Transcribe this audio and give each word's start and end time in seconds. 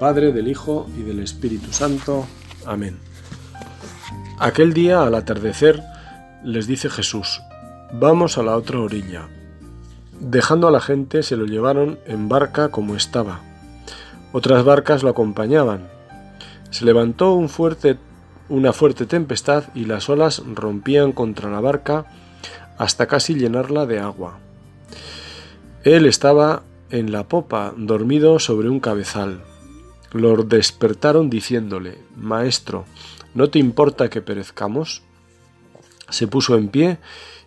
Padre, 0.00 0.32
del 0.32 0.48
Hijo 0.48 0.88
y 0.98 1.02
del 1.02 1.20
Espíritu 1.20 1.74
Santo. 1.74 2.26
Amén. 2.64 2.98
Aquel 4.38 4.72
día, 4.72 5.02
al 5.02 5.14
atardecer, 5.14 5.82
les 6.42 6.66
dice 6.66 6.88
Jesús, 6.88 7.42
vamos 7.92 8.38
a 8.38 8.42
la 8.42 8.56
otra 8.56 8.80
orilla. 8.80 9.28
Dejando 10.18 10.68
a 10.68 10.70
la 10.70 10.80
gente, 10.80 11.22
se 11.22 11.36
lo 11.36 11.44
llevaron 11.44 11.98
en 12.06 12.30
barca 12.30 12.70
como 12.70 12.96
estaba. 12.96 13.42
Otras 14.32 14.64
barcas 14.64 15.02
lo 15.02 15.10
acompañaban. 15.10 15.88
Se 16.70 16.86
levantó 16.86 17.34
una 17.34 18.72
fuerte 18.72 19.06
tempestad 19.06 19.64
y 19.74 19.84
las 19.84 20.08
olas 20.08 20.42
rompían 20.54 21.12
contra 21.12 21.50
la 21.50 21.60
barca 21.60 22.06
hasta 22.78 23.06
casi 23.06 23.34
llenarla 23.34 23.84
de 23.84 23.98
agua. 24.00 24.38
Él 25.84 26.06
estaba 26.06 26.62
en 26.88 27.12
la 27.12 27.24
popa, 27.24 27.74
dormido 27.76 28.38
sobre 28.38 28.70
un 28.70 28.80
cabezal. 28.80 29.42
Lo 30.12 30.36
despertaron 30.42 31.30
diciéndole, 31.30 31.98
Maestro, 32.16 32.84
¿no 33.34 33.48
te 33.48 33.58
importa 33.58 34.10
que 34.10 34.22
perezcamos? 34.22 35.02
Se 36.08 36.26
puso 36.26 36.56
en 36.56 36.68
pie, 36.68 36.98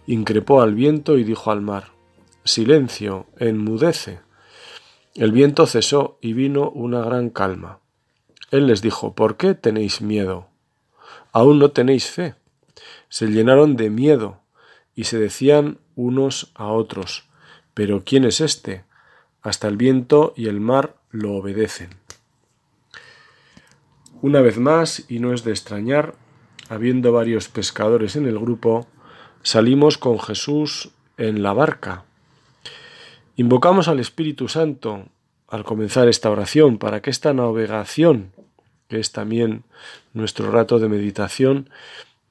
increpó 0.08 0.62
al 0.62 0.74
viento 0.74 1.18
y 1.18 1.24
dijo 1.24 1.52
al 1.52 1.62
mar, 1.62 1.92
Silencio, 2.46 3.28
enmudece. 3.38 4.20
El 5.16 5.32
viento 5.32 5.66
cesó 5.66 6.18
y 6.22 6.34
vino 6.34 6.70
una 6.70 7.02
gran 7.02 7.30
calma. 7.30 7.80
Él 8.52 8.68
les 8.68 8.82
dijo, 8.82 9.14
¿por 9.14 9.38
qué 9.38 9.54
tenéis 9.54 10.02
miedo? 10.02 10.48
¿Aún 11.32 11.60
no 11.60 11.72
tenéis 11.72 12.10
fe? 12.10 12.36
Se 13.10 13.28
llenaron 13.28 13.76
de 13.76 13.90
miedo 13.90 14.42
y 14.96 15.06
se 15.06 15.20
decían 15.20 15.80
unos 15.96 16.52
a 16.56 16.68
otros, 16.68 17.26
¿pero 17.74 18.04
quién 18.06 18.26
es 18.26 18.42
este? 18.42 18.86
Hasta 19.42 19.68
el 19.68 19.78
viento 19.78 20.34
y 20.36 20.48
el 20.48 20.60
mar 20.60 20.96
lo 21.12 21.34
obedecen. 21.34 21.90
Una 24.24 24.40
vez 24.40 24.58
más, 24.58 25.04
y 25.10 25.20
no 25.20 25.34
es 25.34 25.44
de 25.44 25.52
extrañar, 25.52 26.16
habiendo 26.70 27.12
varios 27.12 27.50
pescadores 27.50 28.16
en 28.16 28.26
el 28.26 28.40
grupo, 28.40 28.88
salimos 29.42 29.98
con 29.98 30.18
Jesús 30.18 30.92
en 31.18 31.44
la 31.44 31.52
barca. 31.52 32.06
Invocamos 33.36 33.90
al 33.90 34.00
Espíritu 34.00 34.48
Santo 34.48 35.08
al 35.50 35.66
comenzar 35.66 36.08
esta 36.08 36.32
oración 36.32 36.78
para 36.78 37.02
que 37.02 37.10
esta 37.10 37.34
navegación, 37.34 38.32
que 38.88 39.02
es 39.02 39.12
también 39.12 39.66
nuestro 40.14 40.50
rato 40.52 40.80
de 40.80 40.88
meditación, 40.88 41.70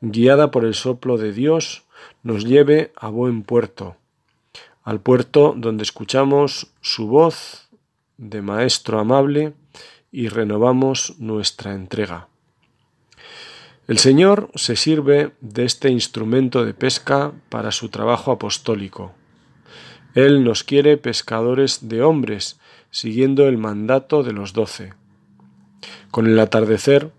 guiada 0.01 0.51
por 0.51 0.65
el 0.65 0.73
soplo 0.73 1.19
de 1.19 1.35
Dios, 1.35 1.83
nos 2.23 2.47
lleve 2.47 2.91
a 2.97 3.11
buen 3.11 3.43
puerto, 3.43 3.97
al 4.83 5.01
puerto 5.01 5.53
donde 5.55 5.83
escuchamos 5.83 6.69
su 6.81 7.09
voz 7.09 7.69
de 8.17 8.41
Maestro 8.41 8.99
amable 8.99 9.53
y 10.13 10.29
renovamos 10.29 11.15
nuestra 11.19 11.75
entrega. 11.75 12.29
El 13.89 13.99
Señor 13.99 14.51
se 14.55 14.77
sirve 14.77 15.33
de 15.41 15.65
este 15.65 15.91
instrumento 15.91 16.65
de 16.65 16.75
pesca 16.75 17.33
para 17.49 17.73
su 17.73 17.89
trabajo 17.89 18.31
apostólico. 18.31 19.13
Él 20.15 20.45
nos 20.45 20.63
quiere 20.63 20.99
pescadores 20.99 21.89
de 21.89 22.03
hombres, 22.03 22.61
siguiendo 22.91 23.49
el 23.49 23.59
mandato 23.59 24.23
de 24.23 24.33
los 24.33 24.53
doce. 24.53 24.93
Con 26.11 26.27
el 26.27 26.39
atardecer, 26.39 27.11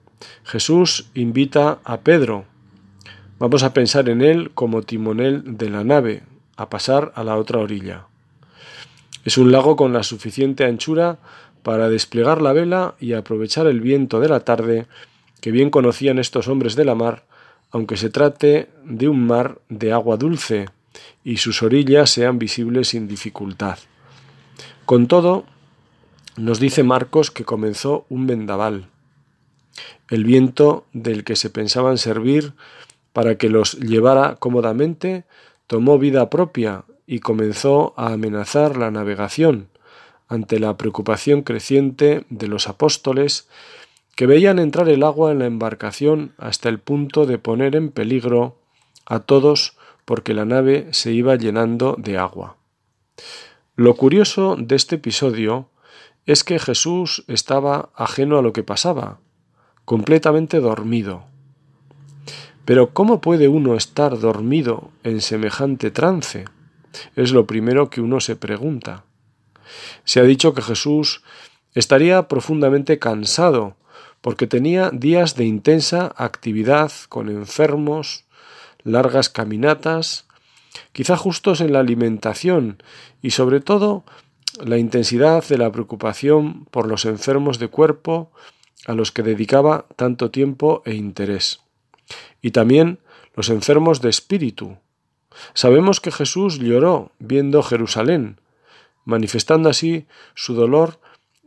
Jesús 0.44 1.10
invita 1.16 1.80
a 1.84 2.02
Pedro. 2.02 2.46
Vamos 3.40 3.64
a 3.64 3.74
pensar 3.74 4.08
en 4.08 4.22
él 4.22 4.52
como 4.54 4.84
timonel 4.84 5.58
de 5.58 5.70
la 5.70 5.84
nave, 5.84 6.24
a 6.56 6.70
pasar 6.70 7.12
a 7.16 7.24
la 7.24 7.36
otra 7.36 7.60
orilla. 7.60 8.06
Es 9.26 9.38
un 9.38 9.52
lago 9.52 9.76
con 9.76 9.92
la 9.94 10.04
suficiente 10.04 10.66
anchura 10.66 11.20
para 11.64 11.90
desplegar 11.90 12.42
la 12.42 12.54
vela 12.54 12.96
y 13.00 13.14
aprovechar 13.14 13.68
el 13.68 13.82
viento 13.82 14.20
de 14.20 14.30
la 14.30 14.42
tarde 14.42 14.86
que 15.42 15.52
bien 15.52 15.70
conocían 15.70 16.20
estos 16.20 16.48
hombres 16.48 16.76
de 16.76 16.86
la 16.86 16.96
mar, 16.96 17.26
aunque 17.72 17.98
se 17.98 18.10
trate 18.10 18.70
de 18.86 19.08
un 19.08 19.26
mar 19.26 19.60
de 19.70 19.92
agua 19.92 20.18
dulce 20.18 20.68
y 21.24 21.38
sus 21.38 21.64
orillas 21.64 22.10
sean 22.10 22.38
visibles 22.38 22.90
sin 22.90 23.08
dificultad. 23.08 23.80
Con 24.86 25.08
todo, 25.08 25.46
nos 26.36 26.60
dice 26.60 26.84
Marcos 26.84 27.32
que 27.32 27.46
comenzó 27.46 28.06
un 28.10 28.28
vendaval. 28.28 28.88
El 30.10 30.24
viento 30.24 30.86
del 30.94 31.24
que 31.24 31.36
se 31.36 31.50
pensaban 31.50 31.98
servir 31.98 32.54
para 33.14 33.38
que 33.38 33.50
los 33.50 33.80
llevara 33.80 34.36
cómodamente 34.36 35.24
tomó 35.68 35.98
vida 35.98 36.30
propia 36.30 36.84
y 37.08 37.20
comenzó 37.20 37.94
a 37.98 38.14
amenazar 38.14 38.78
la 38.78 38.92
navegación, 38.92 39.70
ante 40.28 40.60
la 40.60 40.78
preocupación 40.78 41.42
creciente 41.42 42.26
de 42.30 42.48
los 42.48 42.68
apóstoles 42.68 43.48
que 44.16 44.28
veían 44.28 44.60
entrar 44.60 44.90
el 44.90 45.04
agua 45.04 45.32
en 45.32 45.40
la 45.40 45.46
embarcación 45.46 46.34
hasta 46.38 46.70
el 46.70 46.80
punto 46.80 47.26
de 47.26 47.38
poner 47.38 47.76
en 47.76 47.90
peligro 47.90 48.58
a 49.06 49.20
todos 49.20 49.78
porque 50.06 50.34
la 50.34 50.46
nave 50.46 50.88
se 50.92 51.12
iba 51.12 51.36
llenando 51.36 51.96
de 51.98 52.18
agua. 52.18 52.58
Lo 53.76 53.96
curioso 53.96 54.56
de 54.58 54.76
este 54.76 54.96
episodio 54.96 55.70
es 56.26 56.44
que 56.44 56.60
Jesús 56.60 57.24
estaba 57.28 57.90
ajeno 57.96 58.38
a 58.38 58.42
lo 58.42 58.54
que 58.54 58.64
pasaba, 58.64 59.20
completamente 59.86 60.60
dormido. 60.60 61.24
Pero 62.66 62.94
¿cómo 62.94 63.20
puede 63.20 63.48
uno 63.48 63.76
estar 63.76 64.20
dormido 64.20 64.92
en 65.04 65.22
semejante 65.22 65.92
trance? 65.92 66.46
Es 67.16 67.32
lo 67.32 67.46
primero 67.46 67.90
que 67.90 68.00
uno 68.00 68.20
se 68.20 68.36
pregunta. 68.36 69.04
Se 70.04 70.20
ha 70.20 70.24
dicho 70.24 70.54
que 70.54 70.62
Jesús 70.62 71.24
estaría 71.74 72.28
profundamente 72.28 73.00
cansado 73.00 73.76
porque 74.22 74.48
tenía 74.48 74.90
días 74.92 75.36
de 75.36 75.46
intensa 75.46 76.14
actividad 76.16 76.92
con 77.10 77.30
enfermos, 77.30 78.24
largas 78.84 79.30
caminatas, 79.30 80.26
quizá 80.94 81.18
justos 81.18 81.62
en 81.62 81.74
la 81.74 81.80
alimentación 81.80 82.82
y 83.22 83.32
sobre 83.32 83.60
todo 83.60 84.06
la 84.64 84.78
intensidad 84.78 85.44
de 85.46 85.58
la 85.58 85.72
preocupación 85.72 86.66
por 86.72 86.88
los 86.88 87.06
enfermos 87.06 87.60
de 87.60 87.68
cuerpo 87.68 88.32
a 88.86 88.94
los 88.94 89.12
que 89.12 89.24
dedicaba 89.24 89.88
tanto 89.96 90.32
tiempo 90.32 90.84
e 90.86 90.94
interés. 90.94 91.62
Y 92.42 92.52
también 92.52 93.00
los 93.36 93.50
enfermos 93.50 94.02
de 94.02 94.10
espíritu. 94.10 94.78
Sabemos 95.54 96.00
que 96.00 96.12
Jesús 96.12 96.60
lloró 96.60 97.12
viendo 97.20 97.64
Jerusalén, 97.64 98.40
manifestando 99.06 99.70
así 99.70 100.06
su 100.36 100.54
dolor 100.54 101.00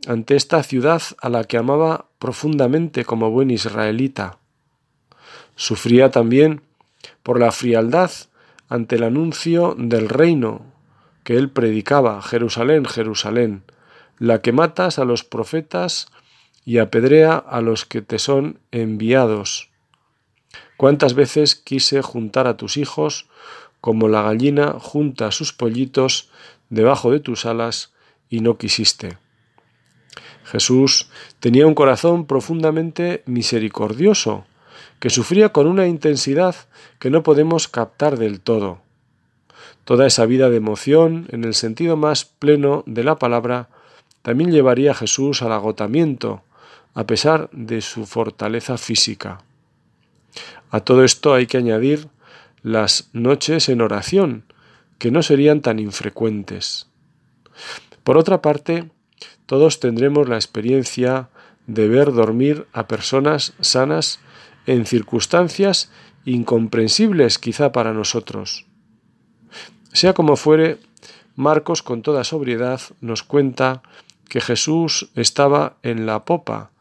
ante 0.07 0.35
esta 0.35 0.61
ciudad 0.63 1.01
a 1.21 1.29
la 1.29 1.43
que 1.43 1.57
amaba 1.57 2.05
profundamente 2.19 3.05
como 3.05 3.31
buen 3.31 3.51
israelita. 3.51 4.37
Sufría 5.55 6.11
también 6.11 6.61
por 7.23 7.39
la 7.39 7.51
frialdad 7.51 8.11
ante 8.69 8.95
el 8.95 9.03
anuncio 9.03 9.75
del 9.77 10.09
reino 10.09 10.65
que 11.23 11.35
él 11.35 11.49
predicaba, 11.49 12.21
Jerusalén, 12.21 12.85
Jerusalén, 12.85 13.63
la 14.19 14.41
que 14.41 14.51
matas 14.51 14.99
a 14.99 15.05
los 15.05 15.23
profetas 15.23 16.07
y 16.63 16.77
apedrea 16.77 17.35
a 17.37 17.61
los 17.61 17.85
que 17.85 18.01
te 18.01 18.19
son 18.19 18.59
enviados. 18.71 19.69
¿Cuántas 20.77 21.15
veces 21.15 21.55
quise 21.55 22.01
juntar 22.01 22.47
a 22.47 22.57
tus 22.57 22.77
hijos 22.77 23.27
como 23.81 24.07
la 24.07 24.21
gallina 24.21 24.75
junta 24.79 25.31
sus 25.31 25.53
pollitos 25.53 26.29
debajo 26.69 27.11
de 27.11 27.19
tus 27.19 27.45
alas 27.45 27.93
y 28.29 28.41
no 28.41 28.57
quisiste. 28.57 29.17
Jesús 30.43 31.09
tenía 31.39 31.67
un 31.67 31.75
corazón 31.75 32.25
profundamente 32.25 33.23
misericordioso, 33.25 34.45
que 34.99 35.09
sufría 35.09 35.49
con 35.49 35.67
una 35.67 35.87
intensidad 35.87 36.55
que 36.99 37.09
no 37.09 37.23
podemos 37.23 37.67
captar 37.67 38.17
del 38.17 38.39
todo. 38.39 38.79
Toda 39.83 40.07
esa 40.07 40.25
vida 40.25 40.49
de 40.49 40.57
emoción, 40.57 41.27
en 41.31 41.43
el 41.43 41.53
sentido 41.53 41.97
más 41.97 42.25
pleno 42.25 42.83
de 42.87 43.03
la 43.03 43.17
palabra, 43.17 43.69
también 44.21 44.51
llevaría 44.51 44.91
a 44.91 44.95
Jesús 44.95 45.41
al 45.41 45.51
agotamiento, 45.51 46.43
a 46.93 47.05
pesar 47.05 47.49
de 47.51 47.81
su 47.81 48.05
fortaleza 48.05 48.77
física. 48.77 49.43
A 50.71 50.79
todo 50.81 51.03
esto 51.03 51.33
hay 51.33 51.47
que 51.47 51.57
añadir 51.57 52.09
las 52.63 53.09
noches 53.13 53.69
en 53.69 53.81
oración, 53.81 54.43
que 54.97 55.11
no 55.11 55.23
serían 55.23 55.61
tan 55.61 55.79
infrecuentes. 55.79 56.87
Por 58.03 58.17
otra 58.17 58.41
parte, 58.41 58.89
todos 59.45 59.79
tendremos 59.79 60.27
la 60.29 60.35
experiencia 60.35 61.29
de 61.65 61.87
ver 61.87 62.13
dormir 62.13 62.67
a 62.73 62.87
personas 62.87 63.53
sanas 63.59 64.19
en 64.65 64.85
circunstancias 64.85 65.91
incomprensibles 66.25 67.39
quizá 67.39 67.71
para 67.71 67.93
nosotros. 67.93 68.65
Sea 69.93 70.13
como 70.13 70.35
fuere, 70.35 70.77
Marcos 71.35 71.83
con 71.83 72.01
toda 72.01 72.23
sobriedad 72.23 72.81
nos 72.99 73.23
cuenta 73.23 73.83
que 74.27 74.41
Jesús 74.41 75.09
estaba 75.15 75.77
en 75.83 76.05
la 76.05 76.25
popa, 76.25 76.71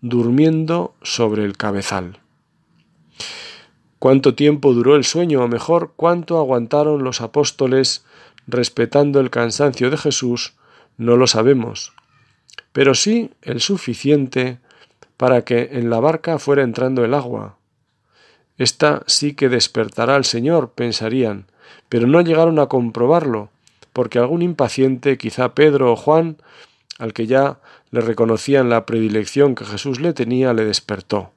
durmiendo 0.00 0.94
sobre 1.02 1.44
el 1.44 1.56
cabezal. 1.56 2.21
¿Cuánto 4.02 4.34
tiempo 4.34 4.72
duró 4.72 4.96
el 4.96 5.04
sueño 5.04 5.44
o 5.44 5.46
mejor 5.46 5.92
cuánto 5.94 6.38
aguantaron 6.38 7.04
los 7.04 7.20
apóstoles 7.20 8.04
respetando 8.48 9.20
el 9.20 9.30
cansancio 9.30 9.90
de 9.90 9.96
Jesús? 9.96 10.54
No 10.96 11.16
lo 11.16 11.28
sabemos. 11.28 11.92
pero 12.72 12.96
sí 12.96 13.30
el 13.42 13.60
suficiente 13.60 14.58
para 15.16 15.44
que 15.44 15.68
en 15.74 15.88
la 15.88 16.00
barca 16.00 16.40
fuera 16.40 16.64
entrando 16.64 17.04
el 17.04 17.14
agua. 17.14 17.58
Esta 18.58 19.04
sí 19.06 19.34
que 19.34 19.48
despertará 19.48 20.16
al 20.16 20.24
Señor, 20.24 20.72
pensarían, 20.72 21.46
pero 21.88 22.08
no 22.08 22.22
llegaron 22.22 22.58
a 22.58 22.66
comprobarlo, 22.66 23.50
porque 23.92 24.18
algún 24.18 24.42
impaciente, 24.42 25.16
quizá 25.16 25.54
Pedro 25.54 25.92
o 25.92 25.96
Juan, 25.96 26.38
al 26.98 27.12
que 27.12 27.28
ya 27.28 27.60
le 27.92 28.00
reconocían 28.00 28.68
la 28.68 28.84
predilección 28.84 29.54
que 29.54 29.64
Jesús 29.64 30.00
le 30.00 30.12
tenía, 30.12 30.52
le 30.54 30.64
despertó. 30.64 31.30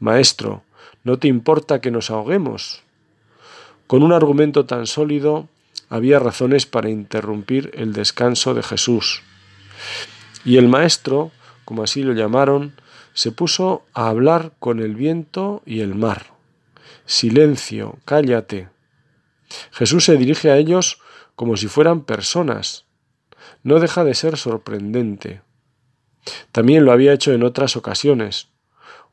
Maestro, 0.00 0.64
¿no 1.04 1.18
te 1.18 1.28
importa 1.28 1.80
que 1.80 1.90
nos 1.90 2.10
ahoguemos? 2.10 2.82
Con 3.86 4.02
un 4.02 4.12
argumento 4.12 4.64
tan 4.64 4.86
sólido 4.86 5.48
había 5.88 6.18
razones 6.18 6.66
para 6.66 6.90
interrumpir 6.90 7.70
el 7.74 7.92
descanso 7.92 8.54
de 8.54 8.62
Jesús. 8.62 9.22
Y 10.44 10.56
el 10.56 10.68
maestro, 10.68 11.30
como 11.64 11.82
así 11.82 12.02
lo 12.02 12.14
llamaron, 12.14 12.74
se 13.12 13.30
puso 13.30 13.84
a 13.92 14.08
hablar 14.08 14.52
con 14.58 14.80
el 14.80 14.96
viento 14.96 15.62
y 15.64 15.80
el 15.80 15.94
mar. 15.94 16.34
Silencio, 17.06 17.98
cállate. 18.04 18.68
Jesús 19.70 20.04
se 20.04 20.16
dirige 20.16 20.50
a 20.50 20.56
ellos 20.56 21.00
como 21.36 21.56
si 21.56 21.68
fueran 21.68 22.02
personas. 22.02 22.86
No 23.62 23.78
deja 23.78 24.04
de 24.04 24.14
ser 24.14 24.36
sorprendente. 24.36 25.42
También 26.52 26.84
lo 26.84 26.92
había 26.92 27.12
hecho 27.12 27.32
en 27.32 27.42
otras 27.42 27.76
ocasiones. 27.76 28.48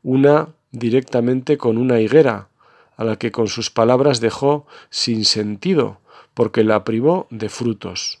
Una 0.02 0.48
directamente 0.72 1.58
con 1.58 1.78
una 1.78 2.00
higuera, 2.00 2.48
a 2.96 3.04
la 3.04 3.16
que 3.16 3.30
con 3.30 3.48
sus 3.48 3.70
palabras 3.70 4.20
dejó 4.20 4.66
sin 4.90 5.24
sentido, 5.24 6.00
porque 6.34 6.64
la 6.64 6.84
privó 6.84 7.26
de 7.30 7.48
frutos. 7.48 8.20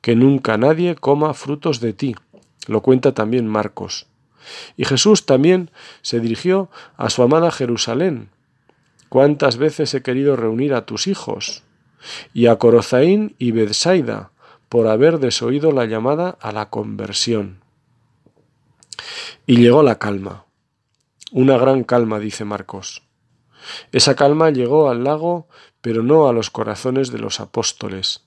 Que 0.00 0.16
nunca 0.16 0.58
nadie 0.58 0.96
coma 0.96 1.32
frutos 1.32 1.80
de 1.80 1.92
ti. 1.92 2.16
Lo 2.66 2.82
cuenta 2.82 3.14
también 3.14 3.46
Marcos. 3.46 4.06
Y 4.76 4.84
Jesús 4.84 5.26
también 5.26 5.70
se 6.02 6.20
dirigió 6.20 6.68
a 6.96 7.10
su 7.10 7.22
amada 7.22 7.50
Jerusalén. 7.50 8.30
¿Cuántas 9.08 9.56
veces 9.56 9.94
he 9.94 10.02
querido 10.02 10.36
reunir 10.36 10.74
a 10.74 10.86
tus 10.86 11.06
hijos? 11.06 11.62
Y 12.34 12.46
a 12.46 12.56
Corozaín 12.56 13.36
y 13.38 13.52
Bethsaida, 13.52 14.30
por 14.68 14.88
haber 14.88 15.18
desoído 15.18 15.70
la 15.70 15.84
llamada 15.84 16.36
a 16.40 16.50
la 16.50 16.70
conversión. 16.70 17.60
Y 19.46 19.58
llegó 19.58 19.82
la 19.82 19.98
calma. 19.98 20.46
Una 21.34 21.56
gran 21.56 21.82
calma, 21.82 22.18
dice 22.18 22.44
Marcos. 22.44 23.04
Esa 23.90 24.14
calma 24.14 24.50
llegó 24.50 24.90
al 24.90 25.02
lago, 25.02 25.48
pero 25.80 26.02
no 26.02 26.28
a 26.28 26.34
los 26.34 26.50
corazones 26.50 27.10
de 27.10 27.18
los 27.18 27.40
apóstoles. 27.40 28.26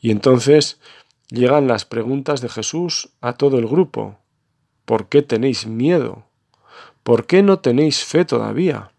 Y 0.00 0.10
entonces 0.10 0.80
llegan 1.28 1.68
las 1.68 1.84
preguntas 1.84 2.40
de 2.40 2.48
Jesús 2.48 3.10
a 3.20 3.34
todo 3.34 3.60
el 3.60 3.68
grupo. 3.68 4.18
¿Por 4.84 5.08
qué 5.08 5.22
tenéis 5.22 5.68
miedo? 5.68 6.24
¿Por 7.04 7.26
qué 7.26 7.44
no 7.44 7.60
tenéis 7.60 8.04
fe 8.04 8.24
todavía? 8.24 8.90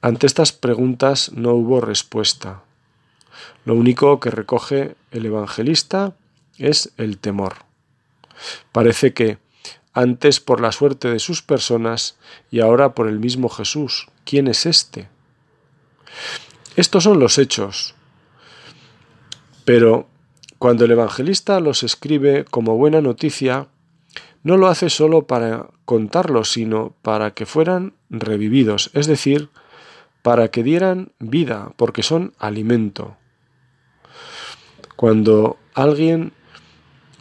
Ante 0.00 0.28
estas 0.28 0.52
preguntas 0.52 1.32
no 1.32 1.54
hubo 1.54 1.80
respuesta. 1.80 2.62
Lo 3.64 3.74
único 3.74 4.20
que 4.20 4.30
recoge 4.30 4.94
el 5.10 5.26
evangelista 5.26 6.14
es 6.56 6.92
el 6.98 7.18
temor. 7.18 7.54
Parece 8.70 9.12
que 9.12 9.38
antes 9.94 10.40
por 10.40 10.60
la 10.60 10.72
suerte 10.72 11.08
de 11.08 11.20
sus 11.20 11.40
personas 11.40 12.18
y 12.50 12.60
ahora 12.60 12.94
por 12.94 13.08
el 13.08 13.20
mismo 13.20 13.48
Jesús. 13.48 14.08
¿Quién 14.24 14.48
es 14.48 14.66
éste? 14.66 15.08
Estos 16.76 17.04
son 17.04 17.20
los 17.20 17.38
hechos. 17.38 17.94
Pero 19.64 20.08
cuando 20.58 20.84
el 20.84 20.90
evangelista 20.90 21.60
los 21.60 21.82
escribe 21.84 22.44
como 22.44 22.76
buena 22.76 23.00
noticia, 23.00 23.68
no 24.42 24.56
lo 24.56 24.66
hace 24.66 24.90
solo 24.90 25.26
para 25.26 25.68
contarlos, 25.84 26.50
sino 26.50 26.94
para 27.02 27.32
que 27.32 27.46
fueran 27.46 27.94
revividos, 28.10 28.90
es 28.92 29.06
decir, 29.06 29.48
para 30.22 30.48
que 30.48 30.62
dieran 30.62 31.12
vida, 31.18 31.72
porque 31.76 32.02
son 32.02 32.34
alimento. 32.38 33.16
Cuando 34.96 35.58
alguien 35.74 36.32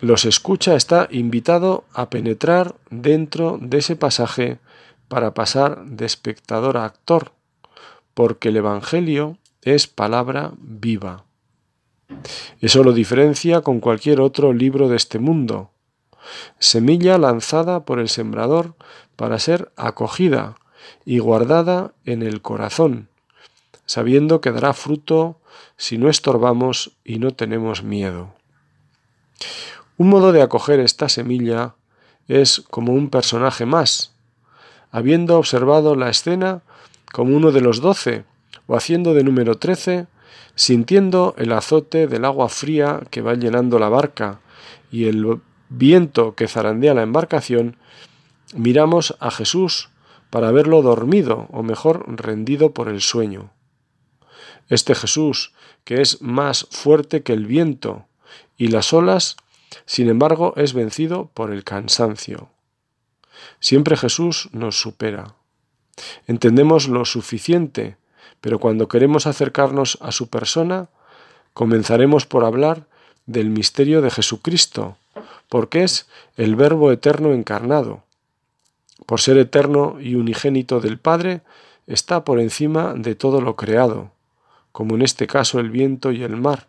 los 0.04 0.26
escucha 0.26 0.76
está 0.76 1.08
invitado 1.12 1.86
a 1.94 2.10
penetrar 2.10 2.76
dentro 2.90 3.58
de 3.62 3.78
ese 3.78 3.96
pasaje 3.96 4.60
para 5.08 5.34
pasar 5.34 5.86
de 5.86 6.06
espectador 6.06 6.76
a 6.76 6.84
actor, 6.84 7.32
porque 8.14 8.50
el 8.50 8.58
Evangelio 8.58 9.38
es 9.62 9.88
palabra 9.88 10.52
viva. 10.58 11.24
Eso 12.60 12.84
lo 12.84 12.92
diferencia 12.92 13.62
con 13.62 13.80
cualquier 13.80 14.20
otro 14.20 14.52
libro 14.52 14.90
de 14.90 14.98
este 14.98 15.20
mundo. 15.20 15.72
Semilla 16.60 17.18
lanzada 17.18 17.86
por 17.86 18.00
el 18.00 18.10
sembrador 18.10 18.76
para 19.16 19.40
ser 19.40 19.72
acogida 19.78 20.58
y 21.06 21.20
guardada 21.20 21.94
en 22.04 22.24
el 22.24 22.42
corazón, 22.42 23.08
sabiendo 23.86 24.42
que 24.42 24.52
dará 24.52 24.74
fruto 24.74 25.40
si 25.78 25.98
no 25.98 26.10
estorbamos 26.10 26.92
y 27.06 27.20
no 27.20 27.32
tenemos 27.32 27.84
miedo. 27.84 28.34
Un 29.98 30.10
modo 30.10 30.31
de 30.31 30.42
acoger 30.42 30.80
esta 30.80 31.07
semilla 31.07 31.75
es 32.28 32.63
como 32.69 32.94
un 32.94 33.10
personaje 33.10 33.66
más, 33.66 34.13
habiendo 34.92 35.38
observado 35.38 35.95
la 35.95 36.10
escena 36.10 36.63
como 37.12 37.36
uno 37.36 37.51
de 37.51 37.62
los 37.62 37.80
doce, 37.80 38.25
o 38.66 38.75
haciendo 38.75 39.13
de 39.13 39.24
número 39.24 39.57
trece, 39.57 40.07
sintiendo 40.56 41.36
el 41.38 41.51
azote 41.51 42.07
del 42.07 42.25
agua 42.25 42.50
fría 42.50 43.01
que 43.12 43.22
va 43.22 43.36
llenando 43.36 43.78
la 43.78 43.90
barca 43.90 44.40
y 44.92 45.06
el 45.06 45.42
viento 45.69 46.36
que 46.36 46.48
zarandea 46.48 46.94
la 46.94 47.04
embarcación, 47.04 47.78
miramos 48.56 49.16
a 49.19 49.31
Jesús 49.31 49.89
para 50.30 50.51
verlo 50.51 50.81
dormido, 50.81 51.48
o 51.51 51.62
mejor, 51.62 52.06
rendido 52.07 52.74
por 52.74 52.89
el 52.89 53.01
sueño. 53.01 53.51
Este 54.69 54.96
Jesús, 54.96 55.54
que 55.84 56.01
es 56.01 56.22
más 56.22 56.68
fuerte 56.72 57.22
que 57.22 57.34
el 57.34 57.46
viento, 57.46 58.06
y 58.57 58.69
las 58.69 58.94
olas 58.94 59.36
sin 59.86 60.10
embargo, 60.10 60.54
es 60.56 60.74
vencido 60.74 61.30
por 61.34 61.52
el 61.52 61.64
cansancio. 61.64 62.50
Siempre 63.60 63.98
Jesús 63.98 64.50
nos 64.52 64.80
supera. 64.80 65.36
Entendemos 66.28 66.88
lo 66.88 67.06
suficiente, 67.06 67.98
pero 68.42 68.60
cuando 68.60 68.88
queremos 68.88 69.27
acercarnos 69.27 69.98
a 70.01 70.12
su 70.12 70.30
persona, 70.30 70.89
comenzaremos 71.53 72.25
por 72.25 72.46
hablar 72.46 72.88
del 73.25 73.50
misterio 73.50 74.01
de 74.01 74.12
Jesucristo, 74.12 74.98
porque 75.50 75.84
es 75.84 76.08
el 76.36 76.56
Verbo 76.56 76.92
eterno 76.92 77.34
encarnado. 77.34 78.03
Por 79.06 79.22
ser 79.22 79.38
eterno 79.38 79.98
y 80.00 80.15
unigénito 80.15 80.80
del 80.80 80.98
Padre, 80.98 81.42
está 81.88 82.24
por 82.24 82.39
encima 82.39 82.94
de 82.96 83.15
todo 83.15 83.42
lo 83.42 83.56
creado, 83.56 84.12
como 84.72 84.96
en 84.96 85.01
este 85.01 85.27
caso 85.27 85.60
el 85.60 85.70
viento 85.70 86.12
y 86.12 86.24
el 86.24 86.36
mar, 86.36 86.68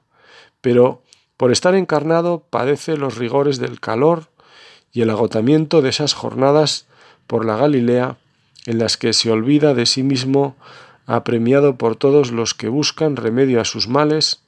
pero 0.60 1.02
por 1.36 1.50
estar 1.50 1.74
encarnado 1.74 2.44
padece 2.50 2.96
los 2.96 3.18
rigores 3.18 3.58
del 3.58 3.80
calor 3.80 4.28
y 4.92 5.02
el 5.02 5.10
agotamiento 5.10 5.82
de 5.82 5.88
esas 5.88 6.14
jornadas 6.14 6.86
por 7.26 7.44
la 7.44 7.56
Galilea 7.56 8.16
en 8.66 8.78
las 8.78 8.96
que 8.96 9.12
se 9.12 9.30
olvida 9.30 9.74
de 9.74 9.86
sí 9.86 10.02
mismo 10.02 10.56
apremiado 11.06 11.76
por 11.76 11.96
todos 11.96 12.30
los 12.30 12.54
que 12.54 12.68
buscan 12.68 13.16
remedio 13.16 13.60
a 13.60 13.64
sus 13.64 13.88
males 13.88 14.42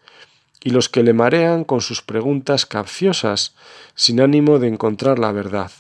y 0.63 0.71
los 0.71 0.89
que 0.89 1.03
le 1.03 1.13
marean 1.13 1.65
con 1.65 1.81
sus 1.81 2.03
preguntas 2.03 2.67
capciosas 2.67 3.55
sin 3.95 4.21
ánimo 4.21 4.59
de 4.59 4.69
encontrar 4.69 5.19
la 5.19 5.33
verdad. 5.33 5.71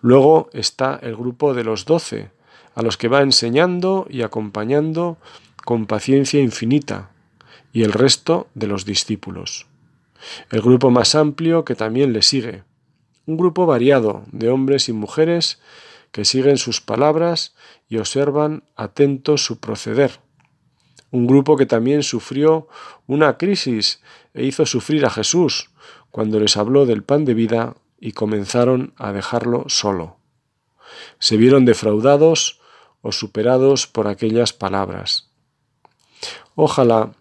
Luego 0.00 0.50
está 0.52 0.98
el 1.02 1.16
grupo 1.16 1.54
de 1.54 1.64
los 1.64 1.84
doce, 1.84 2.30
a 2.74 2.82
los 2.82 2.96
que 2.96 3.08
va 3.08 3.22
enseñando 3.22 4.06
y 4.10 4.22
acompañando 4.22 5.16
con 5.64 5.86
paciencia 5.86 6.40
infinita, 6.40 7.10
y 7.72 7.82
el 7.82 7.92
resto 7.92 8.48
de 8.54 8.66
los 8.66 8.84
discípulos 8.84 9.66
el 10.50 10.62
grupo 10.62 10.90
más 10.90 11.14
amplio 11.14 11.64
que 11.64 11.74
también 11.74 12.12
le 12.12 12.22
sigue, 12.22 12.64
un 13.26 13.36
grupo 13.36 13.66
variado 13.66 14.24
de 14.30 14.50
hombres 14.50 14.88
y 14.88 14.92
mujeres 14.92 15.60
que 16.12 16.24
siguen 16.24 16.58
sus 16.58 16.80
palabras 16.80 17.54
y 17.88 17.98
observan 17.98 18.64
atentos 18.76 19.44
su 19.44 19.58
proceder. 19.58 20.20
Un 21.10 21.26
grupo 21.26 21.56
que 21.56 21.66
también 21.66 22.02
sufrió 22.02 22.68
una 23.06 23.36
crisis 23.36 24.00
e 24.34 24.44
hizo 24.44 24.66
sufrir 24.66 25.04
a 25.04 25.10
Jesús 25.10 25.70
cuando 26.10 26.40
les 26.40 26.56
habló 26.56 26.86
del 26.86 27.02
pan 27.02 27.24
de 27.24 27.34
vida 27.34 27.74
y 28.00 28.12
comenzaron 28.12 28.94
a 28.96 29.12
dejarlo 29.12 29.64
solo. 29.68 30.16
Se 31.18 31.36
vieron 31.36 31.64
defraudados 31.64 32.60
o 33.02 33.12
superados 33.12 33.86
por 33.86 34.08
aquellas 34.08 34.52
palabras. 34.52 35.30
Ojalá 36.54 37.12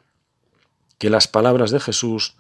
que 0.98 1.10
las 1.10 1.28
palabras 1.28 1.72
de 1.72 1.80
Jesús 1.80 2.36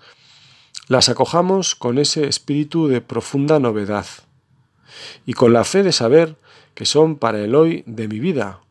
las 0.87 1.09
acojamos 1.09 1.75
con 1.75 1.97
ese 1.97 2.27
espíritu 2.27 2.87
de 2.87 3.01
profunda 3.01 3.59
novedad 3.59 4.05
y 5.25 5.33
con 5.33 5.53
la 5.53 5.63
fe 5.63 5.83
de 5.83 5.91
saber 5.91 6.35
que 6.73 6.85
son 6.85 7.15
para 7.15 7.39
el 7.39 7.55
hoy 7.55 7.83
de 7.87 8.07
mi 8.07 8.19
vida. 8.19 8.61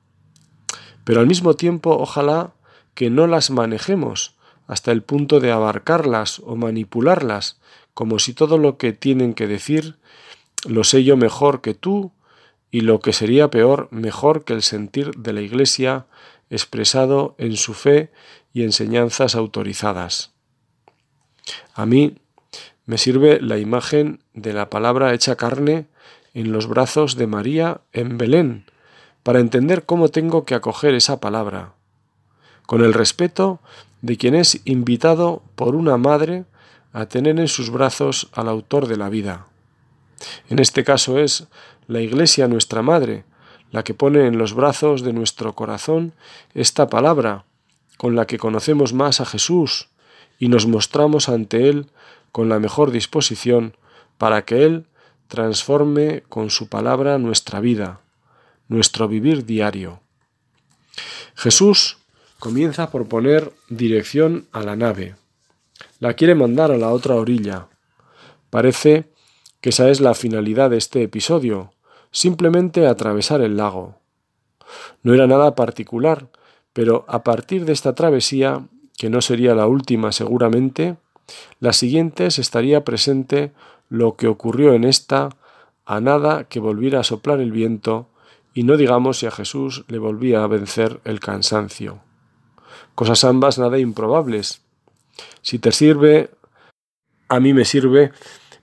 Pero 1.04 1.20
al 1.20 1.26
mismo 1.26 1.54
tiempo, 1.54 1.96
ojalá 1.98 2.52
que 2.94 3.10
no 3.10 3.26
las 3.26 3.50
manejemos 3.50 4.34
hasta 4.66 4.92
el 4.92 5.02
punto 5.02 5.40
de 5.40 5.52
abarcarlas 5.52 6.40
o 6.44 6.56
manipularlas 6.56 7.60
como 7.92 8.18
si 8.18 8.32
todo 8.32 8.58
lo 8.58 8.78
que 8.78 8.92
tienen 8.92 9.34
que 9.34 9.46
decir 9.46 9.96
lo 10.66 10.84
sé 10.84 11.04
yo 11.04 11.16
mejor 11.16 11.60
que 11.60 11.74
tú 11.74 12.12
y 12.70 12.80
lo 12.80 13.00
que 13.00 13.12
sería 13.12 13.50
peor, 13.50 13.88
mejor 13.90 14.44
que 14.44 14.54
el 14.54 14.62
sentir 14.62 15.12
de 15.12 15.32
la 15.32 15.42
Iglesia 15.42 16.06
expresado 16.50 17.34
en 17.38 17.56
su 17.56 17.74
fe 17.74 18.10
y 18.52 18.62
enseñanzas 18.62 19.34
autorizadas. 19.34 20.33
A 21.74 21.86
mí 21.86 22.18
me 22.86 22.98
sirve 22.98 23.40
la 23.40 23.58
imagen 23.58 24.20
de 24.34 24.52
la 24.52 24.70
palabra 24.70 25.14
hecha 25.14 25.36
carne 25.36 25.86
en 26.34 26.52
los 26.52 26.66
brazos 26.66 27.16
de 27.16 27.26
María 27.26 27.80
en 27.92 28.18
Belén, 28.18 28.66
para 29.22 29.40
entender 29.40 29.84
cómo 29.84 30.08
tengo 30.08 30.44
que 30.44 30.54
acoger 30.54 30.94
esa 30.94 31.20
palabra, 31.20 31.72
con 32.66 32.82
el 32.82 32.92
respeto 32.92 33.60
de 34.02 34.16
quien 34.18 34.34
es 34.34 34.60
invitado 34.64 35.42
por 35.54 35.74
una 35.76 35.96
madre 35.96 36.44
a 36.92 37.06
tener 37.06 37.40
en 37.40 37.48
sus 37.48 37.70
brazos 37.70 38.28
al 38.32 38.48
autor 38.48 38.86
de 38.86 38.96
la 38.96 39.08
vida. 39.08 39.46
En 40.48 40.58
este 40.58 40.84
caso 40.84 41.18
es 41.18 41.48
la 41.86 42.00
Iglesia 42.00 42.48
nuestra 42.48 42.82
Madre, 42.82 43.24
la 43.70 43.82
que 43.82 43.94
pone 43.94 44.26
en 44.26 44.38
los 44.38 44.54
brazos 44.54 45.02
de 45.02 45.12
nuestro 45.12 45.54
corazón 45.54 46.12
esta 46.54 46.88
palabra, 46.88 47.44
con 47.96 48.14
la 48.14 48.26
que 48.26 48.38
conocemos 48.38 48.92
más 48.92 49.20
a 49.20 49.26
Jesús 49.26 49.88
y 50.38 50.48
nos 50.48 50.66
mostramos 50.66 51.28
ante 51.28 51.68
Él 51.68 51.86
con 52.32 52.48
la 52.48 52.58
mejor 52.58 52.90
disposición 52.90 53.76
para 54.18 54.44
que 54.44 54.64
Él 54.64 54.86
transforme 55.28 56.22
con 56.28 56.50
su 56.50 56.68
palabra 56.68 57.18
nuestra 57.18 57.60
vida, 57.60 58.00
nuestro 58.68 59.08
vivir 59.08 59.44
diario. 59.44 60.00
Jesús 61.34 61.98
comienza 62.38 62.90
por 62.90 63.08
poner 63.08 63.52
dirección 63.68 64.46
a 64.52 64.62
la 64.62 64.76
nave. 64.76 65.16
La 65.98 66.14
quiere 66.14 66.34
mandar 66.34 66.70
a 66.70 66.76
la 66.76 66.90
otra 66.90 67.14
orilla. 67.14 67.68
Parece 68.50 69.10
que 69.60 69.70
esa 69.70 69.88
es 69.88 70.00
la 70.00 70.14
finalidad 70.14 70.70
de 70.70 70.76
este 70.76 71.02
episodio, 71.02 71.72
simplemente 72.10 72.86
atravesar 72.86 73.40
el 73.40 73.56
lago. 73.56 73.98
No 75.02 75.14
era 75.14 75.26
nada 75.26 75.54
particular, 75.54 76.28
pero 76.72 77.04
a 77.08 77.24
partir 77.24 77.64
de 77.64 77.72
esta 77.72 77.94
travesía, 77.94 78.66
que 78.96 79.10
no 79.10 79.20
sería 79.20 79.54
la 79.54 79.66
última 79.66 80.12
seguramente, 80.12 80.96
la 81.60 81.72
siguiente 81.72 82.26
estaría 82.26 82.84
presente 82.84 83.52
lo 83.88 84.16
que 84.16 84.28
ocurrió 84.28 84.74
en 84.74 84.84
esta, 84.84 85.30
a 85.86 86.00
nada 86.00 86.44
que 86.44 86.60
volviera 86.60 87.00
a 87.00 87.04
soplar 87.04 87.40
el 87.40 87.52
viento, 87.52 88.08
y 88.52 88.62
no 88.62 88.76
digamos 88.76 89.18
si 89.18 89.26
a 89.26 89.30
Jesús 89.30 89.84
le 89.88 89.98
volvía 89.98 90.42
a 90.42 90.46
vencer 90.46 91.00
el 91.04 91.20
cansancio. 91.20 92.00
Cosas 92.94 93.24
ambas 93.24 93.58
nada 93.58 93.78
improbables. 93.78 94.62
Si 95.42 95.58
te 95.58 95.72
sirve, 95.72 96.30
a 97.28 97.40
mí 97.40 97.52
me 97.52 97.64
sirve 97.64 98.12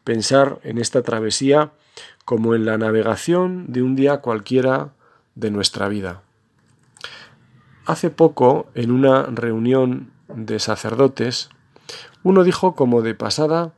pensar 0.03 0.59
en 0.63 0.77
esta 0.77 1.01
travesía 1.01 1.71
como 2.25 2.55
en 2.55 2.65
la 2.65 2.77
navegación 2.77 3.71
de 3.71 3.81
un 3.81 3.95
día 3.95 4.21
cualquiera 4.21 4.93
de 5.35 5.51
nuestra 5.51 5.87
vida. 5.89 6.23
Hace 7.85 8.09
poco, 8.09 8.67
en 8.75 8.91
una 8.91 9.23
reunión 9.23 10.11
de 10.35 10.59
sacerdotes, 10.59 11.49
uno 12.23 12.43
dijo 12.43 12.75
como 12.75 13.01
de 13.01 13.15
pasada 13.15 13.73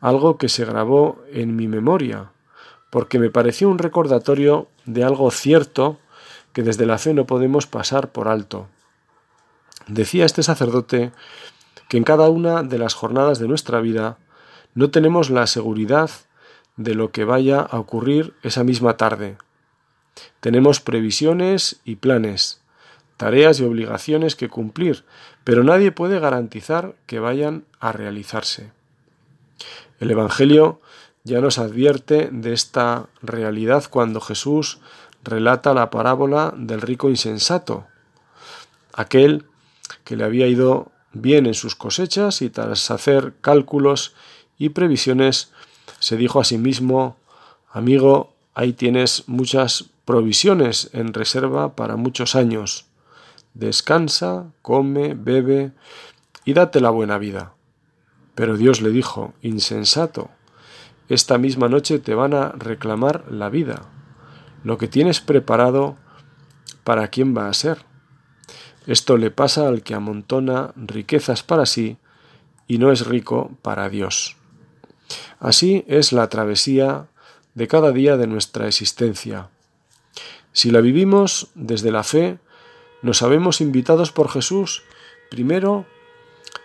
algo 0.00 0.38
que 0.38 0.48
se 0.48 0.64
grabó 0.64 1.22
en 1.32 1.56
mi 1.56 1.68
memoria, 1.68 2.30
porque 2.90 3.18
me 3.18 3.30
pareció 3.30 3.68
un 3.68 3.78
recordatorio 3.78 4.68
de 4.84 5.04
algo 5.04 5.30
cierto 5.30 5.98
que 6.52 6.62
desde 6.62 6.86
la 6.86 6.98
fe 6.98 7.14
no 7.14 7.26
podemos 7.26 7.66
pasar 7.66 8.12
por 8.12 8.28
alto. 8.28 8.68
Decía 9.86 10.24
este 10.24 10.42
sacerdote 10.42 11.12
que 11.88 11.96
en 11.96 12.04
cada 12.04 12.28
una 12.28 12.62
de 12.62 12.78
las 12.78 12.94
jornadas 12.94 13.38
de 13.38 13.48
nuestra 13.48 13.80
vida 13.80 14.18
no 14.74 14.90
tenemos 14.90 15.30
la 15.30 15.46
seguridad 15.46 16.10
de 16.76 16.94
lo 16.94 17.10
que 17.10 17.24
vaya 17.24 17.60
a 17.60 17.78
ocurrir 17.78 18.34
esa 18.42 18.64
misma 18.64 18.96
tarde. 18.96 19.36
Tenemos 20.40 20.80
previsiones 20.80 21.80
y 21.84 21.96
planes, 21.96 22.63
tareas 23.16 23.60
y 23.60 23.64
obligaciones 23.64 24.36
que 24.36 24.48
cumplir, 24.48 25.04
pero 25.44 25.62
nadie 25.62 25.92
puede 25.92 26.20
garantizar 26.20 26.94
que 27.06 27.20
vayan 27.20 27.64
a 27.80 27.92
realizarse. 27.92 28.72
El 30.00 30.10
Evangelio 30.10 30.80
ya 31.22 31.40
nos 31.40 31.58
advierte 31.58 32.28
de 32.32 32.52
esta 32.52 33.08
realidad 33.22 33.84
cuando 33.88 34.20
Jesús 34.20 34.80
relata 35.22 35.72
la 35.72 35.90
parábola 35.90 36.52
del 36.56 36.82
rico 36.82 37.08
insensato, 37.08 37.86
aquel 38.92 39.46
que 40.04 40.16
le 40.16 40.24
había 40.24 40.46
ido 40.46 40.92
bien 41.12 41.46
en 41.46 41.54
sus 41.54 41.76
cosechas 41.76 42.42
y 42.42 42.50
tras 42.50 42.90
hacer 42.90 43.34
cálculos 43.40 44.14
y 44.58 44.70
previsiones 44.70 45.52
se 45.98 46.16
dijo 46.16 46.40
a 46.40 46.44
sí 46.44 46.58
mismo, 46.58 47.16
amigo, 47.70 48.34
ahí 48.54 48.72
tienes 48.72 49.24
muchas 49.26 49.86
provisiones 50.04 50.90
en 50.92 51.14
reserva 51.14 51.74
para 51.74 51.96
muchos 51.96 52.34
años. 52.34 52.86
Descansa, 53.54 54.52
come, 54.62 55.14
bebe 55.14 55.72
y 56.44 56.52
date 56.52 56.80
la 56.80 56.90
buena 56.90 57.18
vida. 57.18 57.54
Pero 58.34 58.56
Dios 58.56 58.82
le 58.82 58.90
dijo, 58.90 59.32
insensato, 59.42 60.30
esta 61.08 61.38
misma 61.38 61.68
noche 61.68 61.98
te 61.98 62.14
van 62.14 62.34
a 62.34 62.50
reclamar 62.50 63.30
la 63.30 63.48
vida. 63.48 63.82
Lo 64.64 64.78
que 64.78 64.88
tienes 64.88 65.20
preparado, 65.20 65.96
¿para 66.82 67.08
quién 67.08 67.36
va 67.36 67.48
a 67.48 67.54
ser? 67.54 67.78
Esto 68.86 69.16
le 69.16 69.30
pasa 69.30 69.68
al 69.68 69.82
que 69.82 69.94
amontona 69.94 70.72
riquezas 70.76 71.42
para 71.42 71.64
sí 71.64 71.96
y 72.66 72.78
no 72.78 72.90
es 72.90 73.06
rico 73.06 73.52
para 73.62 73.88
Dios. 73.88 74.36
Así 75.38 75.84
es 75.86 76.12
la 76.12 76.28
travesía 76.28 77.06
de 77.54 77.68
cada 77.68 77.92
día 77.92 78.16
de 78.16 78.26
nuestra 78.26 78.66
existencia. 78.66 79.50
Si 80.52 80.70
la 80.70 80.80
vivimos 80.80 81.50
desde 81.54 81.90
la 81.90 82.02
fe, 82.02 82.38
nos 83.04 83.18
sabemos 83.18 83.60
invitados 83.60 84.12
por 84.12 84.30
Jesús, 84.30 84.82
primero, 85.30 85.84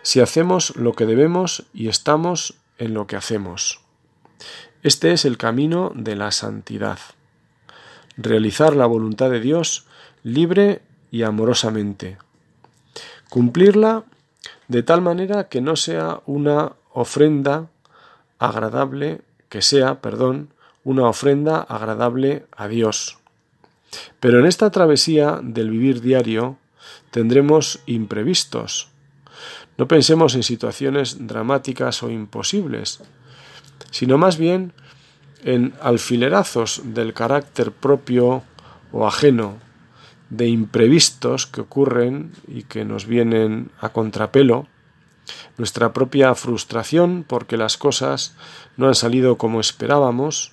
si 0.00 0.20
hacemos 0.20 0.74
lo 0.74 0.94
que 0.94 1.04
debemos 1.04 1.66
y 1.74 1.88
estamos 1.88 2.54
en 2.78 2.94
lo 2.94 3.06
que 3.06 3.16
hacemos. 3.16 3.82
Este 4.82 5.12
es 5.12 5.26
el 5.26 5.36
camino 5.36 5.92
de 5.94 6.16
la 6.16 6.30
santidad. 6.30 6.98
Realizar 8.16 8.74
la 8.74 8.86
voluntad 8.86 9.28
de 9.30 9.40
Dios 9.40 9.86
libre 10.22 10.80
y 11.10 11.24
amorosamente. 11.24 12.16
Cumplirla 13.28 14.04
de 14.66 14.82
tal 14.82 15.02
manera 15.02 15.48
que 15.48 15.60
no 15.60 15.76
sea 15.76 16.22
una 16.24 16.72
ofrenda 16.94 17.68
agradable, 18.38 19.20
que 19.50 19.60
sea, 19.60 20.00
perdón, 20.00 20.54
una 20.84 21.06
ofrenda 21.06 21.60
agradable 21.60 22.46
a 22.56 22.66
Dios. 22.66 23.19
Pero 24.20 24.40
en 24.40 24.46
esta 24.46 24.70
travesía 24.70 25.40
del 25.42 25.70
vivir 25.70 26.00
diario 26.00 26.58
tendremos 27.10 27.80
imprevistos. 27.86 28.88
No 29.78 29.88
pensemos 29.88 30.34
en 30.34 30.42
situaciones 30.42 31.26
dramáticas 31.26 32.02
o 32.02 32.10
imposibles, 32.10 33.02
sino 33.90 34.18
más 34.18 34.36
bien 34.36 34.72
en 35.42 35.74
alfilerazos 35.80 36.82
del 36.84 37.14
carácter 37.14 37.72
propio 37.72 38.42
o 38.92 39.06
ajeno, 39.06 39.58
de 40.28 40.48
imprevistos 40.48 41.46
que 41.46 41.62
ocurren 41.62 42.32
y 42.46 42.62
que 42.62 42.84
nos 42.84 43.06
vienen 43.06 43.70
a 43.80 43.88
contrapelo, 43.88 44.68
nuestra 45.58 45.92
propia 45.92 46.34
frustración 46.34 47.24
porque 47.26 47.56
las 47.56 47.76
cosas 47.76 48.36
no 48.76 48.88
han 48.88 48.94
salido 48.94 49.38
como 49.38 49.60
esperábamos, 49.60 50.52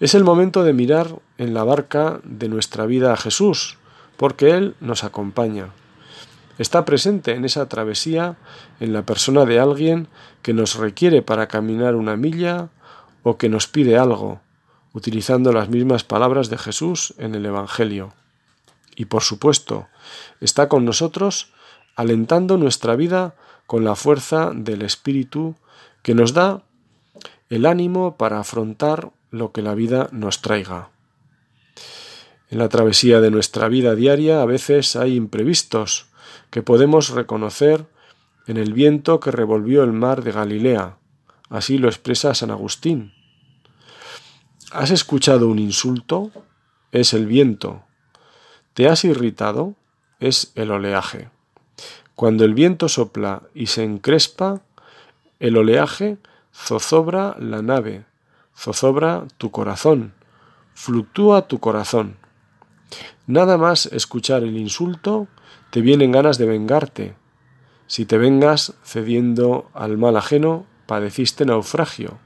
es 0.00 0.14
el 0.14 0.24
momento 0.24 0.64
de 0.64 0.72
mirar 0.72 1.20
en 1.38 1.54
la 1.54 1.64
barca 1.64 2.20
de 2.24 2.48
nuestra 2.48 2.86
vida 2.86 3.12
a 3.12 3.16
Jesús, 3.16 3.78
porque 4.16 4.50
Él 4.50 4.74
nos 4.80 5.04
acompaña. 5.04 5.70
Está 6.58 6.84
presente 6.84 7.32
en 7.32 7.44
esa 7.44 7.68
travesía 7.68 8.36
en 8.80 8.92
la 8.92 9.04
persona 9.04 9.44
de 9.44 9.58
alguien 9.58 10.08
que 10.42 10.52
nos 10.52 10.76
requiere 10.76 11.22
para 11.22 11.48
caminar 11.48 11.94
una 11.96 12.16
milla 12.16 12.68
o 13.22 13.38
que 13.38 13.48
nos 13.48 13.66
pide 13.66 13.96
algo, 13.96 14.40
utilizando 14.92 15.52
las 15.52 15.68
mismas 15.68 16.04
palabras 16.04 16.50
de 16.50 16.58
Jesús 16.58 17.14
en 17.18 17.34
el 17.34 17.46
Evangelio. 17.46 18.12
Y 18.96 19.06
por 19.06 19.22
supuesto, 19.22 19.88
está 20.40 20.68
con 20.68 20.84
nosotros 20.84 21.52
alentando 21.96 22.58
nuestra 22.58 22.96
vida 22.96 23.34
con 23.66 23.84
la 23.84 23.94
fuerza 23.94 24.50
del 24.54 24.82
Espíritu 24.82 25.54
que 26.02 26.14
nos 26.14 26.34
da 26.34 26.62
el 27.48 27.64
ánimo 27.64 28.16
para 28.16 28.40
afrontar 28.40 29.12
lo 29.32 29.50
que 29.50 29.62
la 29.62 29.74
vida 29.74 30.08
nos 30.12 30.42
traiga. 30.42 30.90
En 32.50 32.58
la 32.58 32.68
travesía 32.68 33.20
de 33.20 33.30
nuestra 33.30 33.68
vida 33.68 33.94
diaria 33.94 34.42
a 34.42 34.44
veces 34.44 34.94
hay 34.94 35.16
imprevistos 35.16 36.06
que 36.50 36.62
podemos 36.62 37.08
reconocer 37.08 37.86
en 38.46 38.58
el 38.58 38.74
viento 38.74 39.20
que 39.20 39.30
revolvió 39.30 39.82
el 39.82 39.92
mar 39.92 40.22
de 40.22 40.32
Galilea. 40.32 40.98
Así 41.48 41.78
lo 41.78 41.88
expresa 41.88 42.34
San 42.34 42.50
Agustín. 42.50 43.14
¿Has 44.70 44.90
escuchado 44.90 45.48
un 45.48 45.58
insulto? 45.58 46.30
Es 46.92 47.14
el 47.14 47.26
viento. 47.26 47.84
¿Te 48.74 48.88
has 48.88 49.04
irritado? 49.04 49.74
Es 50.20 50.52
el 50.54 50.70
oleaje. 50.70 51.30
Cuando 52.14 52.44
el 52.44 52.52
viento 52.52 52.88
sopla 52.88 53.42
y 53.54 53.66
se 53.66 53.82
encrespa, 53.82 54.62
el 55.40 55.56
oleaje 55.56 56.18
zozobra 56.54 57.34
la 57.38 57.62
nave, 57.62 58.04
zozobra 58.56 59.26
tu 59.38 59.50
corazón, 59.50 60.14
fluctúa 60.74 61.48
tu 61.48 61.58
corazón. 61.60 62.16
Nada 63.26 63.56
más 63.56 63.86
escuchar 63.86 64.42
el 64.42 64.56
insulto, 64.56 65.28
te 65.70 65.80
vienen 65.80 66.12
ganas 66.12 66.38
de 66.38 66.46
vengarte. 66.46 67.14
Si 67.86 68.04
te 68.04 68.18
vengas 68.18 68.74
cediendo 68.84 69.70
al 69.74 69.96
mal 69.98 70.16
ajeno, 70.16 70.66
padeciste 70.86 71.44
naufragio. 71.44 72.18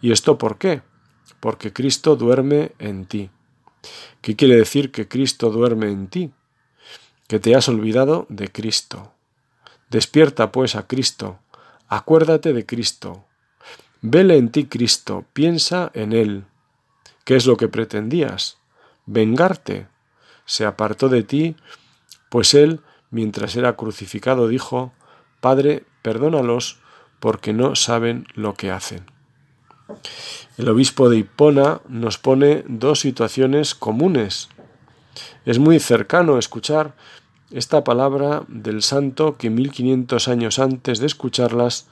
¿Y 0.00 0.12
esto 0.12 0.38
por 0.38 0.58
qué? 0.58 0.82
Porque 1.40 1.72
Cristo 1.72 2.16
duerme 2.16 2.72
en 2.78 3.06
ti. 3.06 3.30
¿Qué 4.20 4.36
quiere 4.36 4.56
decir 4.56 4.92
que 4.92 5.08
Cristo 5.08 5.50
duerme 5.50 5.90
en 5.90 6.08
ti? 6.08 6.32
Que 7.26 7.40
te 7.40 7.54
has 7.54 7.68
olvidado 7.68 8.26
de 8.28 8.48
Cristo. 8.48 9.12
Despierta 9.90 10.52
pues 10.52 10.74
a 10.76 10.86
Cristo, 10.86 11.38
acuérdate 11.88 12.52
de 12.52 12.64
Cristo. 12.64 13.26
Vele 14.04 14.36
en 14.36 14.50
ti 14.50 14.66
Cristo, 14.66 15.24
piensa 15.32 15.92
en 15.94 16.12
Él. 16.12 16.44
¿Qué 17.24 17.36
es 17.36 17.46
lo 17.46 17.56
que 17.56 17.68
pretendías? 17.68 18.58
Vengarte. 19.06 19.86
Se 20.44 20.64
apartó 20.64 21.08
de 21.08 21.22
ti, 21.22 21.54
pues 22.28 22.52
Él, 22.54 22.80
mientras 23.12 23.54
era 23.54 23.76
crucificado, 23.76 24.48
dijo, 24.48 24.92
Padre, 25.40 25.84
perdónalos, 26.02 26.80
porque 27.20 27.52
no 27.52 27.76
saben 27.76 28.26
lo 28.34 28.54
que 28.54 28.72
hacen. 28.72 29.06
El 30.58 30.68
obispo 30.68 31.08
de 31.08 31.18
Hipona 31.18 31.80
nos 31.86 32.18
pone 32.18 32.64
dos 32.66 32.98
situaciones 32.98 33.76
comunes. 33.76 34.48
Es 35.44 35.60
muy 35.60 35.78
cercano 35.78 36.38
escuchar 36.38 36.96
esta 37.52 37.84
palabra 37.84 38.42
del 38.48 38.82
santo 38.82 39.36
que 39.36 39.48
1500 39.48 40.26
años 40.26 40.58
antes 40.58 40.98
de 40.98 41.06
escucharlas 41.06 41.86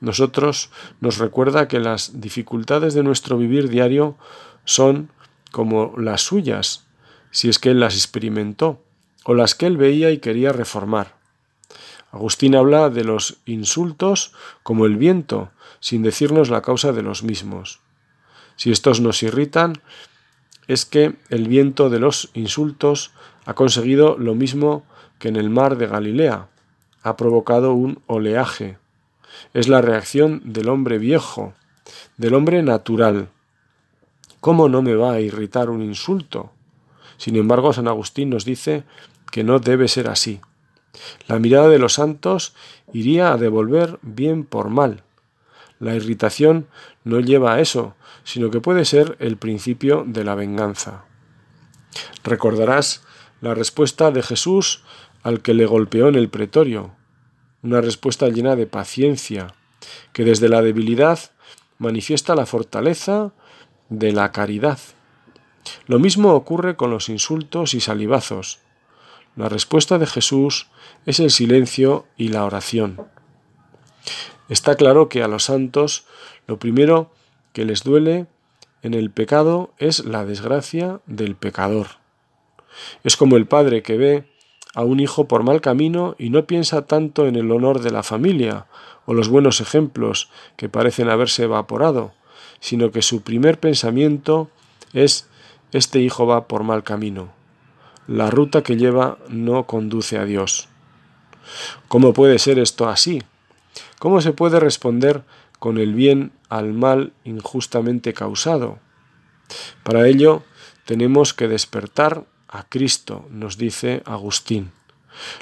nosotros 0.00 0.70
nos 1.00 1.18
recuerda 1.18 1.68
que 1.68 1.78
las 1.78 2.20
dificultades 2.20 2.94
de 2.94 3.02
nuestro 3.02 3.36
vivir 3.36 3.68
diario 3.68 4.16
son 4.64 5.10
como 5.50 5.94
las 5.96 6.22
suyas, 6.22 6.86
si 7.30 7.48
es 7.48 7.58
que 7.58 7.70
él 7.70 7.80
las 7.80 7.94
experimentó, 7.94 8.82
o 9.24 9.34
las 9.34 9.54
que 9.54 9.66
él 9.66 9.76
veía 9.76 10.10
y 10.10 10.18
quería 10.18 10.52
reformar. 10.52 11.14
Agustín 12.12 12.56
habla 12.56 12.90
de 12.90 13.04
los 13.04 13.38
insultos 13.46 14.32
como 14.62 14.86
el 14.86 14.96
viento, 14.96 15.50
sin 15.78 16.02
decirnos 16.02 16.50
la 16.50 16.62
causa 16.62 16.92
de 16.92 17.02
los 17.02 17.22
mismos. 17.22 17.80
Si 18.56 18.72
estos 18.72 19.00
nos 19.00 19.22
irritan, 19.22 19.80
es 20.66 20.84
que 20.84 21.16
el 21.28 21.48
viento 21.48 21.90
de 21.90 21.98
los 21.98 22.30
insultos 22.34 23.12
ha 23.44 23.54
conseguido 23.54 24.16
lo 24.18 24.34
mismo 24.34 24.84
que 25.18 25.28
en 25.28 25.36
el 25.36 25.50
mar 25.50 25.76
de 25.76 25.86
Galilea, 25.86 26.48
ha 27.02 27.16
provocado 27.16 27.72
un 27.74 28.02
oleaje. 28.06 28.78
Es 29.54 29.68
la 29.68 29.80
reacción 29.80 30.42
del 30.44 30.68
hombre 30.68 30.98
viejo, 30.98 31.54
del 32.16 32.34
hombre 32.34 32.62
natural. 32.62 33.28
¿Cómo 34.40 34.68
no 34.68 34.82
me 34.82 34.94
va 34.94 35.12
a 35.12 35.20
irritar 35.20 35.70
un 35.70 35.82
insulto? 35.82 36.52
Sin 37.16 37.36
embargo, 37.36 37.72
San 37.72 37.88
Agustín 37.88 38.30
nos 38.30 38.44
dice 38.44 38.84
que 39.30 39.44
no 39.44 39.58
debe 39.58 39.88
ser 39.88 40.08
así. 40.08 40.40
La 41.28 41.38
mirada 41.38 41.68
de 41.68 41.78
los 41.78 41.94
santos 41.94 42.54
iría 42.92 43.32
a 43.32 43.36
devolver 43.36 43.98
bien 44.02 44.44
por 44.44 44.70
mal. 44.70 45.02
La 45.78 45.94
irritación 45.94 46.66
no 47.04 47.20
lleva 47.20 47.54
a 47.54 47.60
eso, 47.60 47.94
sino 48.24 48.50
que 48.50 48.60
puede 48.60 48.84
ser 48.84 49.16
el 49.18 49.36
principio 49.36 50.04
de 50.06 50.24
la 50.24 50.34
venganza. 50.34 51.04
Recordarás 52.22 53.02
la 53.40 53.54
respuesta 53.54 54.10
de 54.10 54.22
Jesús 54.22 54.82
al 55.22 55.40
que 55.40 55.54
le 55.54 55.66
golpeó 55.66 56.08
en 56.08 56.14
el 56.14 56.28
pretorio, 56.28 56.92
una 57.62 57.80
respuesta 57.80 58.28
llena 58.28 58.56
de 58.56 58.66
paciencia, 58.66 59.54
que 60.12 60.24
desde 60.24 60.48
la 60.48 60.62
debilidad 60.62 61.18
manifiesta 61.78 62.34
la 62.34 62.46
fortaleza 62.46 63.32
de 63.88 64.12
la 64.12 64.32
caridad. 64.32 64.78
Lo 65.86 65.98
mismo 65.98 66.34
ocurre 66.34 66.76
con 66.76 66.90
los 66.90 67.08
insultos 67.08 67.74
y 67.74 67.80
salivazos. 67.80 68.60
La 69.36 69.48
respuesta 69.48 69.98
de 69.98 70.06
Jesús 70.06 70.68
es 71.06 71.20
el 71.20 71.30
silencio 71.30 72.06
y 72.16 72.28
la 72.28 72.44
oración. 72.44 73.00
Está 74.48 74.74
claro 74.74 75.08
que 75.08 75.22
a 75.22 75.28
los 75.28 75.44
santos 75.44 76.06
lo 76.46 76.58
primero 76.58 77.12
que 77.52 77.64
les 77.64 77.84
duele 77.84 78.26
en 78.82 78.94
el 78.94 79.10
pecado 79.10 79.72
es 79.78 80.04
la 80.04 80.24
desgracia 80.24 81.00
del 81.06 81.36
pecador. 81.36 81.86
Es 83.04 83.16
como 83.16 83.36
el 83.36 83.46
padre 83.46 83.82
que 83.82 83.96
ve 83.96 84.29
a 84.74 84.82
un 84.82 85.00
hijo 85.00 85.26
por 85.26 85.42
mal 85.42 85.60
camino 85.60 86.14
y 86.18 86.30
no 86.30 86.46
piensa 86.46 86.86
tanto 86.86 87.26
en 87.26 87.36
el 87.36 87.50
honor 87.50 87.80
de 87.80 87.90
la 87.90 88.02
familia 88.02 88.66
o 89.06 89.14
los 89.14 89.28
buenos 89.28 89.60
ejemplos 89.60 90.30
que 90.56 90.68
parecen 90.68 91.08
haberse 91.08 91.44
evaporado, 91.44 92.12
sino 92.60 92.90
que 92.90 93.02
su 93.02 93.22
primer 93.22 93.58
pensamiento 93.58 94.50
es 94.92 95.28
este 95.72 96.00
hijo 96.00 96.26
va 96.26 96.46
por 96.46 96.62
mal 96.62 96.82
camino. 96.82 97.32
La 98.06 98.30
ruta 98.30 98.62
que 98.62 98.76
lleva 98.76 99.18
no 99.28 99.66
conduce 99.66 100.18
a 100.18 100.24
Dios. 100.24 100.68
¿Cómo 101.88 102.12
puede 102.12 102.38
ser 102.38 102.58
esto 102.58 102.88
así? 102.88 103.22
¿Cómo 103.98 104.20
se 104.20 104.32
puede 104.32 104.60
responder 104.60 105.22
con 105.58 105.78
el 105.78 105.94
bien 105.94 106.32
al 106.48 106.72
mal 106.72 107.12
injustamente 107.24 108.12
causado? 108.12 108.78
Para 109.82 110.06
ello 110.08 110.42
tenemos 110.84 111.34
que 111.34 111.48
despertar 111.48 112.24
a 112.50 112.64
Cristo, 112.68 113.26
nos 113.30 113.56
dice 113.56 114.02
Agustín. 114.04 114.72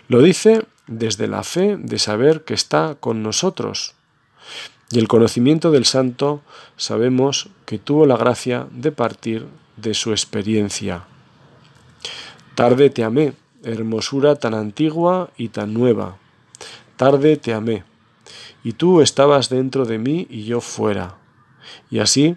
Lo 0.09 0.23
dice 0.23 0.64
desde 0.87 1.27
la 1.27 1.42
fe 1.42 1.77
de 1.79 1.99
saber 1.99 2.44
que 2.44 2.55
está 2.55 2.97
con 3.01 3.23
nosotros. 3.23 3.94
Y 4.90 4.99
el 4.99 5.09
conocimiento 5.09 5.71
del 5.71 5.85
santo 5.85 6.42
sabemos 6.77 7.51
que 7.66 7.79
tuvo 7.79 8.07
la 8.07 8.16
gracia 8.16 8.66
de 8.71 8.92
partir 8.92 9.47
de 9.77 9.94
su 9.94 10.12
experiencia. 10.12 11.05
Tarde 12.55 12.90
te 12.90 13.05
amé, 13.05 13.35
hermosura 13.62 14.37
tan 14.37 14.55
antigua 14.55 15.31
y 15.37 15.49
tan 15.49 15.75
nueva. 15.75 16.16
Tarde 16.97 17.37
te 17.37 17.55
amé, 17.55 17.85
y 18.64 18.73
tú 18.73 19.01
estabas 19.01 19.49
dentro 19.49 19.85
de 19.85 19.99
mí 19.99 20.27
y 20.29 20.44
yo 20.44 20.61
fuera. 20.61 21.16
Y 21.90 22.01
así 22.01 22.37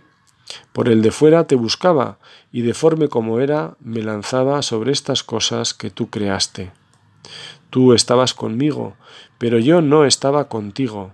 por 0.74 0.90
el 0.90 1.02
de 1.02 1.12
fuera 1.12 1.46
te 1.48 1.56
buscaba, 1.56 2.20
y 2.52 2.62
deforme 2.62 3.08
como 3.08 3.40
era, 3.40 3.76
me 3.80 4.02
lanzaba 4.02 4.62
sobre 4.62 4.92
estas 4.92 5.24
cosas 5.24 5.74
que 5.74 5.90
tú 5.90 6.10
creaste. 6.10 6.72
Tú 7.70 7.94
estabas 7.94 8.34
conmigo, 8.34 8.96
pero 9.38 9.60
yo 9.60 9.82
no 9.82 10.06
estaba 10.06 10.50
contigo. 10.50 11.14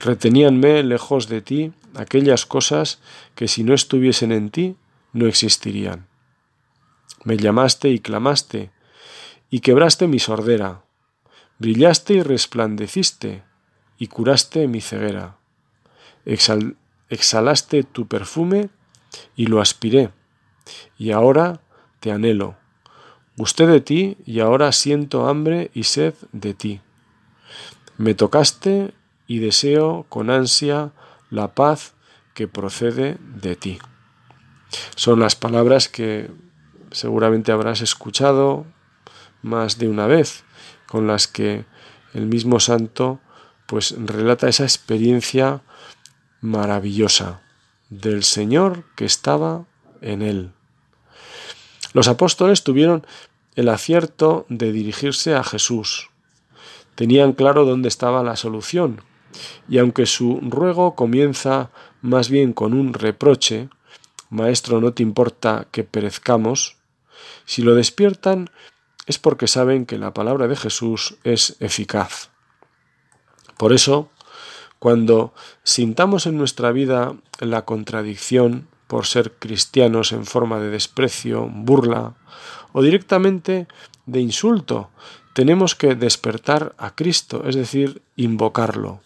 Reteníanme 0.00 0.82
lejos 0.82 1.28
de 1.28 1.42
ti 1.42 1.72
aquellas 1.94 2.46
cosas 2.46 3.00
que 3.34 3.48
si 3.48 3.64
no 3.64 3.74
estuviesen 3.74 4.32
en 4.32 4.50
ti, 4.50 4.76
no 5.12 5.26
existirían. 5.26 6.06
Me 7.24 7.36
llamaste 7.36 7.88
y 7.90 7.98
clamaste, 7.98 8.70
y 9.50 9.60
quebraste 9.60 10.06
mi 10.06 10.18
sordera. 10.18 10.82
Brillaste 11.58 12.14
y 12.14 12.22
resplandeciste, 12.22 13.42
y 13.98 14.06
curaste 14.08 14.68
mi 14.68 14.80
ceguera 14.80 15.36
exhalaste 17.08 17.84
tu 17.84 18.06
perfume 18.06 18.68
y 19.36 19.46
lo 19.46 19.60
aspiré, 19.60 20.10
y 20.98 21.10
ahora 21.10 21.60
te 22.00 22.10
anhelo. 22.12 22.56
Gusté 23.36 23.66
de 23.66 23.80
ti 23.80 24.16
y 24.24 24.40
ahora 24.40 24.72
siento 24.72 25.28
hambre 25.28 25.70
y 25.74 25.84
sed 25.84 26.14
de 26.32 26.54
ti. 26.54 26.80
Me 27.98 28.14
tocaste 28.14 28.94
y 29.26 29.38
deseo 29.38 30.06
con 30.08 30.30
ansia 30.30 30.92
la 31.30 31.54
paz 31.54 31.94
que 32.34 32.48
procede 32.48 33.18
de 33.20 33.56
ti. 33.56 33.78
Son 34.94 35.20
las 35.20 35.36
palabras 35.36 35.88
que 35.88 36.30
seguramente 36.90 37.52
habrás 37.52 37.80
escuchado 37.80 38.66
más 39.42 39.78
de 39.78 39.88
una 39.88 40.06
vez, 40.06 40.44
con 40.86 41.06
las 41.06 41.26
que 41.26 41.64
el 42.14 42.26
mismo 42.26 42.60
santo 42.60 43.20
pues 43.66 43.94
relata 43.98 44.48
esa 44.48 44.64
experiencia 44.64 45.62
maravillosa 46.40 47.42
del 47.90 48.22
Señor 48.22 48.84
que 48.96 49.04
estaba 49.04 49.64
en 50.00 50.22
él. 50.22 50.52
Los 51.96 52.08
apóstoles 52.08 52.62
tuvieron 52.62 53.06
el 53.54 53.70
acierto 53.70 54.44
de 54.50 54.70
dirigirse 54.70 55.34
a 55.34 55.42
Jesús. 55.42 56.10
Tenían 56.94 57.32
claro 57.32 57.64
dónde 57.64 57.88
estaba 57.88 58.22
la 58.22 58.36
solución, 58.36 59.00
y 59.66 59.78
aunque 59.78 60.04
su 60.04 60.38
ruego 60.42 60.94
comienza 60.94 61.70
más 62.02 62.28
bien 62.28 62.52
con 62.52 62.74
un 62.74 62.92
reproche, 62.92 63.70
Maestro, 64.28 64.82
no 64.82 64.92
te 64.92 65.02
importa 65.02 65.68
que 65.70 65.84
perezcamos, 65.84 66.76
si 67.46 67.62
lo 67.62 67.74
despiertan 67.74 68.50
es 69.06 69.18
porque 69.18 69.46
saben 69.46 69.86
que 69.86 69.96
la 69.96 70.12
palabra 70.12 70.48
de 70.48 70.56
Jesús 70.56 71.16
es 71.24 71.56
eficaz. 71.60 72.28
Por 73.56 73.72
eso, 73.72 74.10
cuando 74.78 75.32
sintamos 75.62 76.26
en 76.26 76.36
nuestra 76.36 76.72
vida 76.72 77.16
la 77.40 77.64
contradicción 77.64 78.68
por 78.86 79.06
ser 79.06 79.32
cristianos 79.38 80.12
en 80.12 80.26
forma 80.26 80.60
de 80.60 80.70
desprecio, 80.70 81.48
burla 81.50 82.14
o 82.72 82.82
directamente 82.82 83.66
de 84.06 84.20
insulto, 84.20 84.90
tenemos 85.32 85.74
que 85.74 85.94
despertar 85.94 86.74
a 86.78 86.94
Cristo, 86.94 87.44
es 87.46 87.56
decir, 87.56 88.02
invocarlo. 88.16 89.00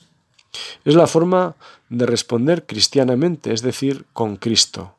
Es 0.84 0.94
la 0.94 1.06
forma 1.06 1.56
de 1.88 2.06
responder 2.06 2.66
cristianamente, 2.66 3.52
es 3.52 3.62
decir, 3.62 4.04
con 4.12 4.36
Cristo. 4.36 4.96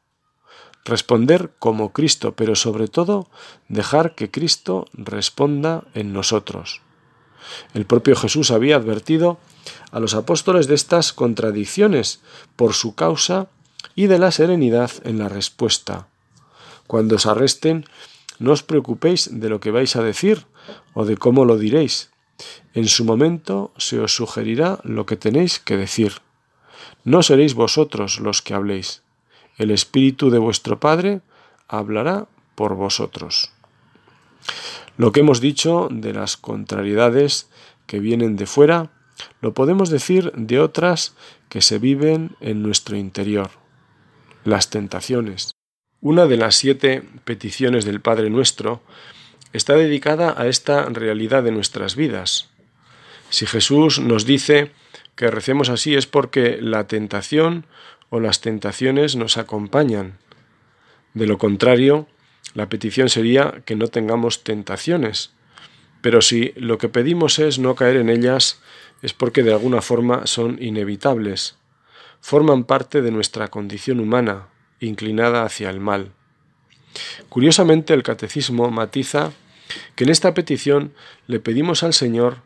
Responder 0.84 1.52
como 1.60 1.94
Cristo, 1.94 2.34
pero 2.36 2.56
sobre 2.56 2.88
todo 2.88 3.30
dejar 3.68 4.16
que 4.16 4.32
Cristo 4.32 4.88
responda 4.94 5.84
en 5.94 6.12
nosotros. 6.12 6.82
El 7.74 7.86
propio 7.86 8.16
Jesús 8.16 8.52
había 8.52 8.76
advertido 8.76 9.38
a 9.92 10.00
los 10.00 10.14
apóstoles 10.14 10.68
de 10.68 10.76
estas 10.76 11.14
contradicciones 11.14 12.22
por 12.56 12.74
su 12.74 12.96
causa 12.96 13.48
y 13.96 14.08
de 14.08 14.20
la 14.20 14.32
serenidad 14.32 14.92
en 15.04 15.20
la 15.20 15.30
respuesta. 15.30 16.08
Cuando 16.88 17.16
os 17.16 17.26
arresten, 17.26 17.86
no 18.40 18.52
os 18.52 18.64
preocupéis 18.64 19.30
de 19.32 19.50
lo 19.50 19.60
que 19.60 19.72
vais 19.72 19.96
a 19.96 20.04
decir 20.04 20.46
o 20.94 21.06
de 21.06 21.18
cómo 21.18 21.46
lo 21.46 21.58
diréis. 21.58 22.10
En 22.74 22.88
su 22.88 23.06
momento 23.06 23.72
se 23.78 24.00
os 24.00 24.16
sugerirá 24.16 24.80
lo 24.84 25.06
que 25.06 25.16
tenéis 25.16 25.60
que 25.60 25.78
decir. 25.78 26.22
No 27.04 27.24
seréis 27.24 27.54
vosotros 27.54 28.20
los 28.20 28.42
que 28.42 28.54
habléis. 28.54 29.04
El 29.58 29.72
Espíritu 29.72 30.30
de 30.30 30.40
vuestro 30.40 30.80
Padre 30.80 31.22
hablará 31.68 32.28
por 32.56 32.76
vosotros. 32.76 33.52
Lo 34.98 35.12
que 35.12 35.22
hemos 35.22 35.40
dicho 35.40 35.88
de 35.92 36.14
las 36.14 36.38
contrariedades 36.38 37.50
que 37.86 38.00
vienen 38.00 38.36
de 38.36 38.46
fuera, 38.46 38.92
lo 39.42 39.54
podemos 39.54 39.90
decir 39.90 40.32
de 40.36 40.60
otras 40.60 41.14
que 41.50 41.62
se 41.62 41.80
viven 41.80 42.36
en 42.40 42.64
nuestro 42.64 42.98
interior, 42.98 43.52
las 44.44 44.70
tentaciones. 44.70 45.52
Una 46.00 46.26
de 46.26 46.38
las 46.38 46.56
siete 46.56 47.04
peticiones 47.26 47.86
del 47.86 48.02
Padre 48.02 48.30
nuestro 48.30 48.82
está 49.54 49.76
dedicada 49.76 50.34
a 50.38 50.48
esta 50.48 50.86
realidad 50.86 51.44
de 51.44 51.52
nuestras 51.52 51.96
vidas. 51.96 52.50
Si 53.30 53.46
Jesús 53.46 54.00
nos 54.00 54.26
dice 54.26 54.72
que 55.16 55.30
recemos 55.30 55.70
así 55.70 55.96
es 55.96 56.08
porque 56.08 56.58
la 56.62 56.88
tentación 56.88 57.66
o 58.10 58.20
las 58.20 58.42
tentaciones 58.42 59.16
nos 59.16 59.38
acompañan. 59.38 60.18
De 61.14 61.28
lo 61.28 61.38
contrario, 61.38 62.08
la 62.54 62.68
petición 62.68 63.10
sería 63.10 63.62
que 63.66 63.76
no 63.76 63.88
tengamos 63.88 64.44
tentaciones. 64.44 65.32
Pero 66.02 66.22
si 66.22 66.54
lo 66.56 66.78
que 66.78 66.90
pedimos 66.90 67.40
es 67.40 67.60
no 67.60 67.76
caer 67.76 67.98
en 67.98 68.10
ellas, 68.10 68.60
es 69.02 69.14
porque 69.14 69.44
de 69.44 69.54
alguna 69.54 69.82
forma 69.82 70.28
son 70.28 70.58
inevitables. 70.62 71.56
Forman 72.22 72.64
parte 72.64 73.02
de 73.02 73.12
nuestra 73.12 73.50
condición 73.50 74.00
humana, 74.00 74.48
inclinada 74.80 75.44
hacia 75.44 75.70
el 75.70 75.80
mal. 75.80 76.14
Curiosamente, 77.30 77.94
el 77.94 78.04
catecismo 78.04 78.70
matiza 78.72 79.32
que 79.96 80.04
en 80.04 80.10
esta 80.10 80.34
petición 80.34 80.94
le 81.28 81.40
pedimos 81.40 81.84
al 81.84 81.94
Señor 81.94 82.38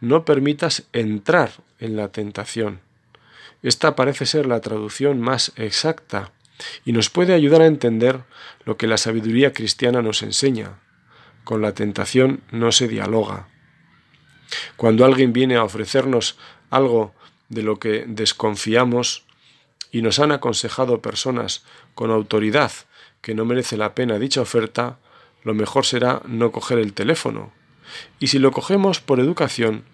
no 0.00 0.24
permitas 0.24 0.84
entrar 0.92 1.50
en 1.78 1.96
la 1.96 2.08
tentación. 2.12 2.80
Esta 3.62 3.96
parece 3.96 4.26
ser 4.26 4.46
la 4.46 4.60
traducción 4.60 5.20
más 5.20 5.52
exacta 5.56 6.32
y 6.84 6.92
nos 6.92 7.10
puede 7.10 7.34
ayudar 7.34 7.62
a 7.62 7.66
entender 7.66 8.22
lo 8.64 8.76
que 8.76 8.86
la 8.86 8.98
sabiduría 8.98 9.52
cristiana 9.52 10.02
nos 10.02 10.22
enseña. 10.22 10.78
Con 11.44 11.62
la 11.62 11.74
tentación 11.74 12.42
no 12.52 12.72
se 12.72 12.88
dialoga. 12.88 13.48
Cuando 14.76 15.04
alguien 15.04 15.32
viene 15.32 15.56
a 15.56 15.64
ofrecernos 15.64 16.38
algo 16.70 17.14
de 17.48 17.62
lo 17.62 17.78
que 17.78 18.04
desconfiamos 18.06 19.24
y 19.90 20.02
nos 20.02 20.18
han 20.18 20.32
aconsejado 20.32 21.00
personas 21.00 21.64
con 21.94 22.10
autoridad 22.10 22.72
que 23.20 23.34
no 23.34 23.44
merece 23.44 23.76
la 23.76 23.94
pena 23.94 24.18
dicha 24.18 24.40
oferta, 24.40 24.98
lo 25.44 25.54
mejor 25.54 25.86
será 25.86 26.22
no 26.26 26.52
coger 26.52 26.78
el 26.78 26.92
teléfono. 26.92 27.52
Y 28.20 28.28
si 28.28 28.38
lo 28.38 28.52
cogemos 28.52 29.00
por 29.00 29.20
educación, 29.20 29.84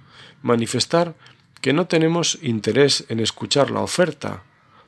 manifestar 0.43 1.15
que 1.61 1.73
no 1.73 1.87
tenemos 1.87 2.39
interés 2.43 3.05
en 3.09 3.21
escuchar 3.21 3.71
la 3.71 3.81
oferta, 3.81 4.43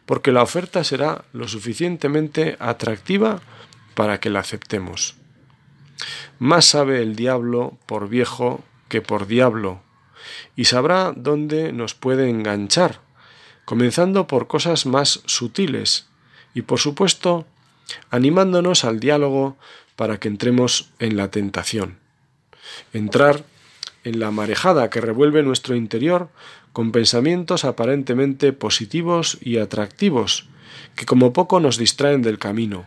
porque 0.04 0.32
la 0.32 0.42
oferta 0.42 0.84
será 0.84 1.24
lo 1.32 1.48
suficientemente 1.48 2.56
atractiva 2.60 3.40
para 3.94 4.20
que 4.20 4.30
la 4.30 4.40
aceptemos. 4.40 5.16
Más 6.38 6.66
sabe 6.66 7.02
el 7.02 7.16
diablo 7.16 7.78
por 7.86 8.08
viejo 8.08 8.62
que 8.88 9.00
por 9.00 9.26
diablo, 9.26 9.80
y 10.54 10.64
sabrá 10.64 11.12
dónde 11.14 11.72
nos 11.72 11.94
puede 11.94 12.28
enganchar, 12.28 13.00
comenzando 13.64 14.26
por 14.26 14.46
cosas 14.46 14.86
más 14.86 15.22
sutiles, 15.26 16.06
y 16.54 16.62
por 16.62 16.78
supuesto 16.78 17.46
animándonos 18.10 18.84
al 18.84 19.00
diálogo 19.00 19.56
para 19.96 20.18
que 20.18 20.28
entremos 20.28 20.90
en 20.98 21.16
la 21.16 21.30
tentación. 21.30 21.98
Entrar 22.92 23.44
en 24.04 24.20
la 24.20 24.30
marejada 24.30 24.90
que 24.90 25.00
revuelve 25.00 25.42
nuestro 25.42 25.74
interior 25.74 26.28
con 26.72 26.92
pensamientos 26.92 27.64
aparentemente 27.64 28.52
positivos 28.52 29.38
y 29.40 29.58
atractivos, 29.58 30.48
que 30.94 31.06
como 31.06 31.32
poco 31.32 31.58
nos 31.60 31.78
distraen 31.78 32.22
del 32.22 32.38
camino. 32.38 32.86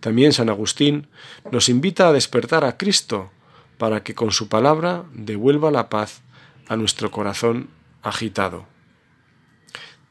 También 0.00 0.32
San 0.32 0.48
Agustín 0.48 1.08
nos 1.50 1.68
invita 1.68 2.08
a 2.08 2.12
despertar 2.12 2.64
a 2.64 2.76
Cristo 2.76 3.30
para 3.78 4.02
que 4.02 4.14
con 4.14 4.32
su 4.32 4.48
palabra 4.48 5.04
devuelva 5.14 5.70
la 5.70 5.88
paz 5.88 6.20
a 6.68 6.76
nuestro 6.76 7.10
corazón 7.10 7.70
agitado. 8.02 8.66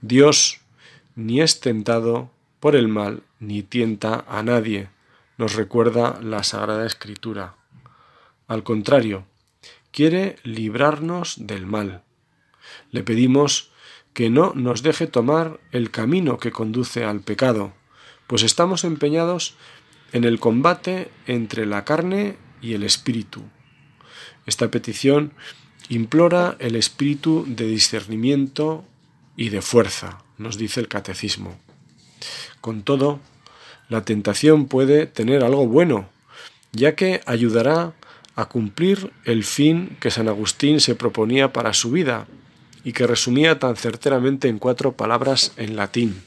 Dios 0.02 0.62
ni 1.16 1.42
es 1.42 1.60
tentado 1.60 2.30
por 2.60 2.76
el 2.76 2.88
mal 2.88 3.24
ni 3.40 3.64
tienta 3.64 4.26
a 4.28 4.42
nadie, 4.44 4.90
nos 5.38 5.56
recuerda 5.56 6.20
la 6.22 6.44
Sagrada 6.44 6.86
Escritura. 6.86 7.56
Al 8.48 8.64
contrario, 8.64 9.26
quiere 9.92 10.38
librarnos 10.44 11.36
del 11.48 11.66
mal. 11.66 12.04
Le 12.92 13.04
pedimos 13.04 13.72
que 14.14 14.30
no 14.30 14.54
nos 14.56 14.82
deje 14.82 15.06
tomar 15.06 15.60
el 15.72 15.92
camino 15.92 16.38
que 16.38 16.52
conduce 16.52 17.04
al 17.04 17.20
pecado, 17.20 17.74
pues 18.26 18.44
estamos 18.44 18.84
empeñados 18.84 19.56
en 20.12 20.24
el 20.24 20.40
combate 20.40 21.12
entre 21.28 21.66
la 21.66 21.86
carne 21.86 22.38
y 22.62 22.74
el 22.74 22.84
espíritu. 22.84 23.44
Esta 24.48 24.72
petición 24.72 25.34
implora 25.90 26.56
el 26.60 26.76
espíritu 26.76 27.46
de 27.48 27.68
discernimiento 27.68 28.84
y 29.36 29.50
de 29.50 29.62
fuerza, 29.62 30.24
nos 30.40 30.58
dice 30.58 30.80
el 30.80 30.88
catecismo. 30.88 31.60
Con 32.60 32.82
todo, 32.82 33.20
la 33.90 34.04
tentación 34.04 34.66
puede 34.66 35.06
tener 35.06 35.44
algo 35.44 35.68
bueno, 35.68 36.10
ya 36.72 36.96
que 36.96 37.22
ayudará 37.26 37.94
a 38.36 38.46
cumplir 38.46 39.12
el 39.26 39.44
fin 39.44 39.96
que 40.00 40.12
San 40.12 40.28
Agustín 40.28 40.80
se 40.80 40.96
proponía 40.96 41.54
para 41.54 41.74
su 41.74 41.92
vida, 41.92 42.28
y 42.84 42.94
que 42.94 43.06
resumía 43.06 43.60
tan 43.60 43.76
certeramente 43.76 44.48
en 44.48 44.60
cuatro 44.60 44.94
palabras 44.94 45.52
en 45.58 45.76
latín, 45.76 46.24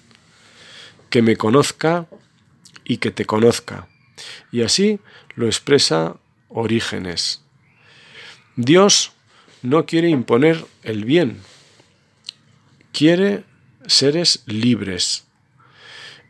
que 1.09 1.22
me 1.22 1.37
conozca 1.37 2.06
y 2.85 2.98
que 2.98 3.11
te 3.11 3.24
conozca. 3.24 3.88
Y 4.52 4.61
así 4.61 5.00
lo 5.37 5.46
expresa 5.46 6.16
Orígenes. 6.50 7.42
Dios 8.56 9.12
no 9.62 9.86
quiere 9.86 10.08
imponer 10.08 10.64
el 10.82 11.04
bien, 11.04 11.40
quiere 12.92 13.44
seres 13.86 14.42
libres. 14.46 15.24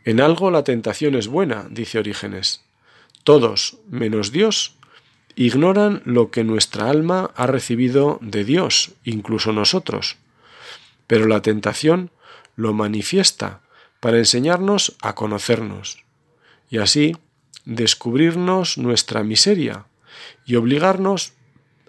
En 0.05 0.21
algo 0.21 0.51
la 0.51 0.63
tentación 0.63 1.15
es 1.15 1.27
buena, 1.27 1.67
dice 1.69 1.99
Orígenes. 1.99 2.61
Todos, 3.23 3.77
menos 3.89 4.31
Dios, 4.31 4.75
ignoran 5.35 6.01
lo 6.05 6.31
que 6.31 6.43
nuestra 6.43 6.89
alma 6.89 7.31
ha 7.35 7.47
recibido 7.47 8.19
de 8.21 8.43
Dios, 8.43 8.91
incluso 9.03 9.53
nosotros. 9.53 10.17
Pero 11.07 11.27
la 11.27 11.41
tentación 11.41 12.11
lo 12.55 12.73
manifiesta 12.73 13.61
para 13.99 14.17
enseñarnos 14.17 14.95
a 15.01 15.13
conocernos 15.15 16.03
y 16.69 16.79
así 16.79 17.15
descubrirnos 17.65 18.77
nuestra 18.77 19.23
miseria 19.23 19.85
y 20.45 20.55
obligarnos 20.55 21.33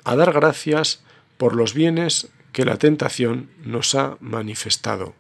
a 0.05 0.17
dar 0.17 0.33
gracias 0.33 1.03
por 1.37 1.55
los 1.55 1.75
bienes 1.75 2.29
que 2.53 2.65
la 2.65 2.79
tentación 2.79 3.51
nos 3.65 3.95
ha 3.95 4.17
manifestado. 4.21 5.15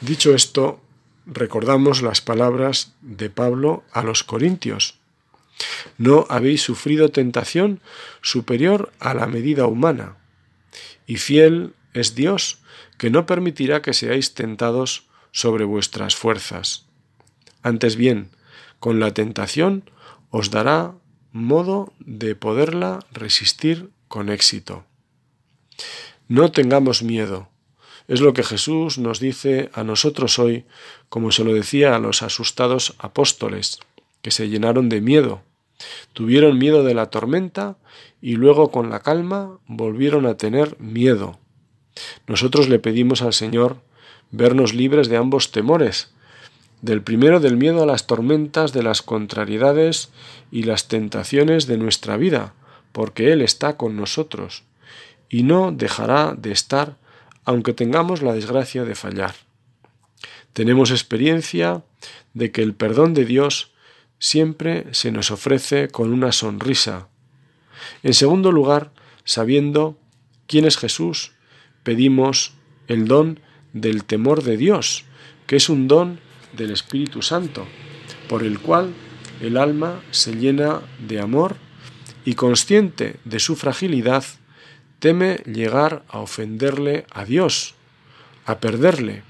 Dicho 0.00 0.34
esto, 0.34 0.80
recordamos 1.26 2.02
las 2.02 2.20
palabras 2.20 2.94
de 3.00 3.30
Pablo 3.30 3.84
a 3.92 4.02
los 4.02 4.24
Corintios, 4.24 4.98
no 5.98 6.26
habéis 6.28 6.62
sufrido 6.62 7.10
tentación 7.10 7.80
superior 8.20 8.92
a 9.00 9.14
la 9.14 9.26
medida 9.26 9.66
humana. 9.66 10.16
Y 11.06 11.16
fiel 11.16 11.74
es 11.94 12.14
Dios, 12.14 12.58
que 12.98 13.10
no 13.10 13.26
permitirá 13.26 13.82
que 13.82 13.94
seáis 13.94 14.34
tentados 14.34 15.06
sobre 15.32 15.64
vuestras 15.64 16.16
fuerzas. 16.16 16.86
Antes 17.62 17.96
bien, 17.96 18.30
con 18.80 19.00
la 19.00 19.14
tentación 19.14 19.90
os 20.30 20.50
dará 20.50 20.94
modo 21.36 21.92
de 22.00 22.34
poderla 22.34 23.00
resistir 23.12 23.90
con 24.08 24.28
éxito. 24.28 24.84
No 26.28 26.50
tengamos 26.50 27.02
miedo. 27.02 27.48
Es 28.08 28.20
lo 28.20 28.32
que 28.32 28.44
Jesús 28.44 28.98
nos 28.98 29.20
dice 29.20 29.70
a 29.72 29.84
nosotros 29.84 30.38
hoy, 30.38 30.64
como 31.08 31.32
se 31.32 31.44
lo 31.44 31.52
decía 31.52 31.94
a 31.94 31.98
los 31.98 32.22
asustados 32.22 32.94
apóstoles, 32.98 33.80
que 34.22 34.30
se 34.30 34.48
llenaron 34.48 34.88
de 34.88 35.00
miedo 35.00 35.42
Tuvieron 36.12 36.58
miedo 36.58 36.82
de 36.84 36.94
la 36.94 37.10
tormenta 37.10 37.76
y 38.20 38.36
luego 38.36 38.70
con 38.70 38.90
la 38.90 39.00
calma 39.00 39.58
volvieron 39.66 40.26
a 40.26 40.36
tener 40.36 40.78
miedo. 40.80 41.38
Nosotros 42.26 42.68
le 42.68 42.78
pedimos 42.78 43.22
al 43.22 43.32
Señor 43.32 43.78
vernos 44.30 44.74
libres 44.74 45.08
de 45.08 45.16
ambos 45.16 45.52
temores, 45.52 46.14
del 46.82 47.02
primero 47.02 47.40
del 47.40 47.56
miedo 47.56 47.82
a 47.82 47.86
las 47.86 48.06
tormentas, 48.06 48.72
de 48.72 48.82
las 48.82 49.02
contrariedades 49.02 50.10
y 50.50 50.64
las 50.64 50.88
tentaciones 50.88 51.66
de 51.66 51.78
nuestra 51.78 52.16
vida, 52.16 52.54
porque 52.92 53.32
Él 53.32 53.42
está 53.42 53.76
con 53.76 53.96
nosotros, 53.96 54.64
y 55.28 55.42
no 55.42 55.72
dejará 55.72 56.34
de 56.36 56.52
estar 56.52 56.96
aunque 57.44 57.72
tengamos 57.72 58.22
la 58.22 58.34
desgracia 58.34 58.84
de 58.84 58.94
fallar. 58.94 59.34
Tenemos 60.52 60.90
experiencia 60.90 61.84
de 62.34 62.50
que 62.50 62.62
el 62.62 62.74
perdón 62.74 63.14
de 63.14 63.24
Dios 63.24 63.72
siempre 64.18 64.86
se 64.92 65.12
nos 65.12 65.30
ofrece 65.30 65.88
con 65.88 66.12
una 66.12 66.32
sonrisa. 66.32 67.08
En 68.02 68.14
segundo 68.14 68.52
lugar, 68.52 68.90
sabiendo 69.24 69.96
quién 70.46 70.64
es 70.64 70.76
Jesús, 70.76 71.32
pedimos 71.82 72.54
el 72.88 73.06
don 73.06 73.40
del 73.72 74.04
temor 74.04 74.42
de 74.42 74.56
Dios, 74.56 75.04
que 75.46 75.56
es 75.56 75.68
un 75.68 75.86
don 75.88 76.18
del 76.56 76.70
Espíritu 76.70 77.22
Santo, 77.22 77.66
por 78.28 78.42
el 78.42 78.58
cual 78.58 78.92
el 79.40 79.56
alma 79.56 80.00
se 80.10 80.34
llena 80.34 80.80
de 80.98 81.20
amor 81.20 81.56
y 82.24 82.34
consciente 82.34 83.16
de 83.24 83.38
su 83.38 83.56
fragilidad, 83.56 84.24
teme 84.98 85.36
llegar 85.46 86.04
a 86.08 86.18
ofenderle 86.18 87.06
a 87.12 87.24
Dios, 87.24 87.74
a 88.44 88.58
perderle. 88.58 89.22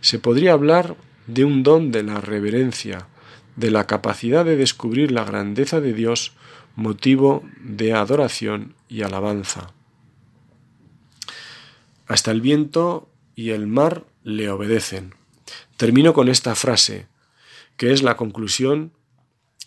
Se 0.00 0.18
podría 0.18 0.52
hablar 0.52 0.96
de 1.26 1.44
un 1.44 1.62
don 1.62 1.90
de 1.90 2.02
la 2.02 2.20
reverencia, 2.20 3.08
de 3.56 3.70
la 3.70 3.86
capacidad 3.86 4.44
de 4.44 4.56
descubrir 4.56 5.10
la 5.10 5.24
grandeza 5.24 5.80
de 5.80 5.92
Dios, 5.92 6.32
motivo 6.76 7.44
de 7.60 7.92
adoración 7.94 8.74
y 8.88 9.02
alabanza. 9.02 9.72
Hasta 12.06 12.30
el 12.30 12.40
viento 12.40 13.08
y 13.34 13.50
el 13.50 13.66
mar 13.66 14.04
le 14.22 14.50
obedecen. 14.50 15.14
Termino 15.76 16.14
con 16.14 16.28
esta 16.28 16.54
frase, 16.54 17.08
que 17.76 17.92
es 17.92 18.02
la 18.02 18.16
conclusión 18.16 18.92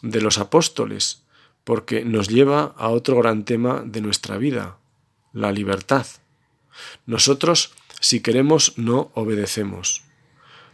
de 0.02 0.22
los 0.22 0.38
apóstoles, 0.38 1.24
porque 1.63 2.06
nos 2.06 2.30
lleva 2.30 2.74
a 2.78 2.89
otro 2.89 3.17
gran 3.17 3.43
tema 3.43 3.84
de 3.86 4.00
nuestra 4.00 4.38
vida, 4.38 4.78
la 5.34 5.52
libertad. 5.52 6.06
Nosotros, 7.06 7.74
si 8.00 8.22
queremos, 8.22 8.78
no 8.78 9.12
obedecemos. 9.15 10.04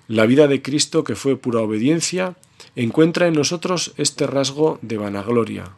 La 0.07 0.27
vida 0.27 0.47
de 0.47 0.61
Cristo, 0.61 1.03
que 1.03 1.15
fue 1.15 1.35
pura 1.35 1.61
obediencia, 1.61 2.35
encuentra 2.75 3.27
en 3.27 3.33
nosotros 3.33 3.93
este 3.97 4.27
rasgo 4.27 4.77
de 4.83 4.97
vanagloria. 4.97 5.75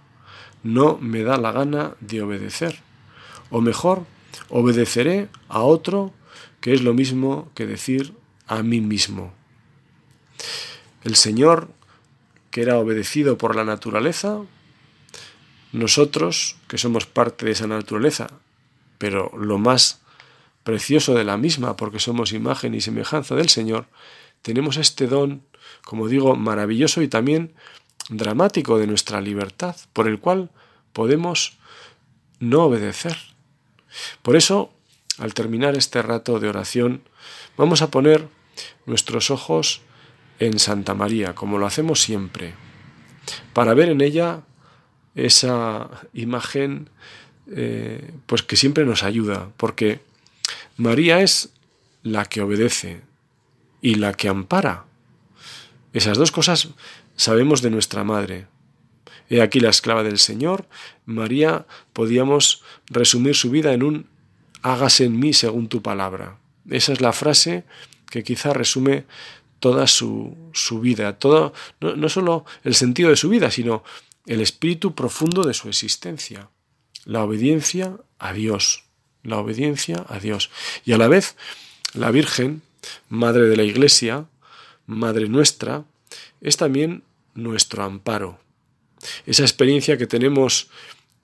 No 0.64 0.98
me 1.00 1.24
da 1.24 1.38
la 1.38 1.54
gana 1.54 1.96
de 2.02 2.22
obedecer. 2.22 2.82
O 3.52 3.62
mejor, 3.62 4.04
obedeceré 4.50 5.30
a 5.48 5.62
otro, 5.62 6.12
que 6.60 6.74
es 6.74 6.82
lo 6.82 6.94
mismo 6.94 7.50
que 7.56 7.66
decir 7.66 8.14
a 8.48 8.64
mí 8.64 8.82
mismo. 8.82 9.34
El 11.04 11.16
Señor, 11.16 11.70
que 12.52 12.62
era 12.62 12.78
obedecido 12.78 13.38
por 13.38 13.56
la 13.56 13.64
naturaleza, 13.64 14.40
nosotros, 15.72 16.56
que 16.68 16.78
somos 16.78 17.06
parte 17.06 17.46
de 17.46 17.52
esa 17.52 17.68
naturaleza, 17.68 18.30
pero 18.98 19.32
lo 19.38 19.58
más 19.58 20.02
precioso 20.64 21.14
de 21.14 21.24
la 21.24 21.38
misma, 21.38 21.76
porque 21.76 22.00
somos 22.00 22.32
imagen 22.32 22.74
y 22.74 22.82
semejanza 22.82 23.36
del 23.36 23.50
Señor, 23.50 23.86
tenemos 24.42 24.78
este 24.78 25.08
don, 25.08 25.44
como 25.84 26.08
digo, 26.08 26.36
maravilloso 26.36 27.02
y 27.02 27.08
también 27.08 27.54
dramático 28.10 28.78
de 28.78 28.88
nuestra 28.88 29.22
libertad, 29.22 29.76
por 29.94 30.08
el 30.08 30.20
cual 30.20 30.50
podemos 30.94 31.58
no 32.40 32.64
obedecer. 32.64 33.18
Por 34.22 34.36
eso, 34.36 34.74
al 35.18 35.34
terminar 35.34 35.76
este 35.76 36.02
rato 36.02 36.40
de 36.40 36.50
oración, 36.50 37.02
vamos 37.58 37.82
a 37.82 37.92
poner 37.92 38.28
nuestros 38.86 39.32
ojos 39.32 39.82
en 40.40 40.60
Santa 40.60 40.94
María, 40.94 41.36
como 41.36 41.58
lo 41.58 41.66
hacemos 41.66 42.02
siempre, 42.02 42.54
para 43.54 43.74
ver 43.74 43.90
en 43.90 44.02
ella 44.02 44.42
esa 45.16 45.90
imagen 46.14 46.90
eh, 47.52 48.12
pues 48.26 48.44
que 48.44 48.56
siempre 48.56 48.86
nos 48.86 49.04
ayuda, 49.04 49.50
porque 49.58 50.02
María 50.78 51.22
es 51.22 51.50
la 52.04 52.26
que 52.26 52.42
obedece 52.42 53.02
y 53.82 53.96
la 53.96 54.14
que 54.14 54.28
ampara. 54.28 54.86
Esas 55.94 56.18
dos 56.18 56.32
cosas 56.32 56.70
sabemos 57.16 57.62
de 57.62 57.70
nuestra 57.70 58.04
madre. 58.04 58.48
He 59.30 59.42
aquí 59.42 59.60
la 59.60 59.70
esclava 59.70 60.04
del 60.04 60.20
Señor. 60.20 60.68
María 61.06 61.66
podíamos 61.94 62.64
resumir 62.88 63.36
su 63.36 63.50
vida 63.50 63.74
en 63.74 63.84
un 63.84 64.08
hágase 64.62 65.06
en 65.06 65.20
mí 65.20 65.34
según 65.34 65.68
tu 65.68 65.82
palabra. 65.82 66.38
Esa 66.70 66.94
es 66.94 67.02
la 67.02 67.14
frase 67.14 67.64
que 68.10 68.24
quizá 68.24 68.54
resume 68.54 69.06
toda 69.66 69.88
su, 69.88 70.54
vida, 70.80 71.18
todo, 71.18 71.52
no, 71.82 71.96
no 71.96 72.08
solo 72.08 72.46
el 72.64 72.76
sentido 72.76 73.10
de 73.10 73.16
su 73.16 73.30
vida, 73.30 73.50
sino 73.50 73.84
el 74.28 74.40
espíritu 74.40 74.94
profundo 74.94 75.44
de 75.44 75.56
su 75.56 75.70
existencia, 75.70 76.52
la 77.04 77.24
obediencia 77.24 77.98
a 78.20 78.32
Dios, 78.32 78.84
la 79.24 79.40
obediencia 79.40 80.06
a 80.08 80.20
Dios. 80.20 80.52
Y 80.86 80.94
a 80.94 81.00
la 81.00 81.08
vez, 81.08 81.36
la 81.96 82.12
Virgen, 82.12 82.62
Madre 83.10 83.48
de 83.48 83.58
la 83.58 83.64
Iglesia, 83.64 84.28
Madre 84.86 85.28
nuestra, 85.30 85.84
es 86.42 86.58
también 86.58 87.02
nuestro 87.34 87.82
amparo. 87.82 88.38
Esa 89.26 89.42
experiencia 89.42 89.98
que 89.98 90.06
tenemos 90.06 90.70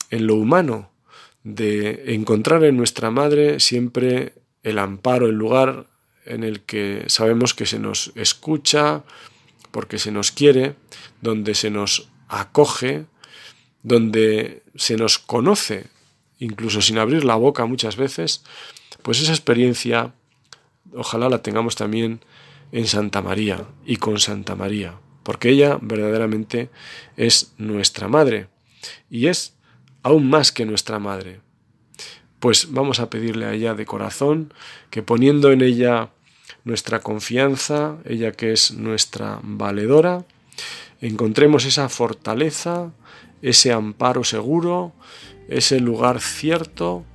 en 0.10 0.25
lo 0.25 0.34
humano 0.34 0.89
de 1.43 2.15
encontrar 2.15 2.63
en 2.63 2.75
nuestra 2.75 3.12
Madre 3.12 3.60
siempre 3.60 4.34
el 4.63 4.80
amparo, 4.80 5.27
el 5.27 5.36
lugar 5.36 5.86
en 6.26 6.44
el 6.44 6.62
que 6.62 7.06
sabemos 7.08 7.54
que 7.54 7.66
se 7.66 7.80
nos 7.80 8.12
escucha, 8.16 9.04
porque 9.72 9.98
se 9.98 10.12
nos 10.12 10.32
quiere, 10.32 10.76
donde 11.22 11.56
se 11.56 11.70
nos 11.70 12.10
acoge, 12.28 13.06
donde 13.84 14.64
se 14.76 14.96
nos 14.98 15.18
conoce, 15.18 15.88
incluso 16.40 16.82
sin 16.82 16.98
abrir 16.98 17.24
la 17.24 17.36
boca 17.36 17.66
muchas 17.66 17.96
veces, 17.96 18.44
pues 19.02 19.22
esa 19.22 19.32
experiencia 19.32 20.14
ojalá 20.96 21.30
la 21.30 21.42
tengamos 21.42 21.76
también 21.76 22.22
en 22.72 22.88
Santa 22.88 23.22
María 23.22 23.66
y 23.86 23.98
con 23.98 24.20
Santa 24.20 24.56
María, 24.56 25.00
porque 25.24 25.50
ella 25.50 25.78
verdaderamente 25.82 26.70
es 27.18 27.54
nuestra 27.58 28.08
madre 28.08 28.48
y 29.10 29.28
es 29.28 29.56
aún 30.04 30.30
más 30.30 30.52
que 30.52 30.66
nuestra 30.66 31.00
madre 31.00 31.42
pues 32.41 32.71
vamos 32.71 32.99
a 32.99 33.10
pedirle 33.10 33.45
a 33.45 33.54
ella 33.54 33.75
de 33.75 33.86
corazón 33.86 34.51
que 34.89 35.04
poniendo 35.04 35.51
en 35.51 35.62
ella 35.62 36.10
nuestra 36.65 36.99
confianza, 36.99 37.97
ella 38.04 38.32
que 38.32 38.51
es 38.51 38.71
nuestra 38.71 39.39
valedora, 39.43 40.25
encontremos 41.01 41.65
esa 41.65 41.88
fortaleza, 41.88 42.91
ese 43.43 43.71
amparo 43.71 44.23
seguro, 44.23 44.91
ese 45.49 45.80
lugar 45.80 46.19
cierto 46.19 47.06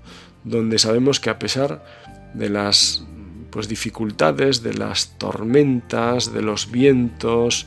donde 0.45 0.79
sabemos 0.79 1.19
que 1.19 1.31
a 1.31 1.41
pesar 1.41 1.85
de 2.33 2.49
las 2.49 3.05
pues, 3.51 3.67
dificultades, 3.69 4.63
de 4.63 4.75
las 4.75 5.19
tormentas, 5.19 6.33
de 6.33 6.43
los 6.43 6.71
vientos, 6.71 7.67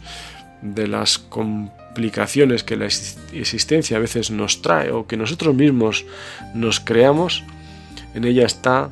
de 0.62 0.88
las 0.88 1.20
complicaciones 1.20 1.79
que 1.96 2.78
la 2.78 2.86
existencia 2.86 3.98
a 3.98 4.00
veces 4.00 4.32
nos 4.32 4.62
trae 4.62 4.92
o 4.92 5.08
que 5.08 5.18
nosotros 5.18 5.54
mismos 5.56 6.06
nos 6.54 6.80
creamos, 6.80 7.44
en 8.14 8.26
ella 8.26 8.46
está, 8.46 8.90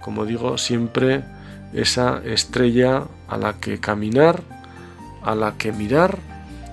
como 0.00 0.26
digo, 0.26 0.58
siempre 0.58 1.22
esa 1.72 2.20
estrella 2.24 3.04
a 3.28 3.36
la 3.36 3.54
que 3.54 3.78
caminar, 3.78 4.42
a 5.22 5.34
la 5.34 5.56
que 5.58 5.72
mirar 5.72 6.18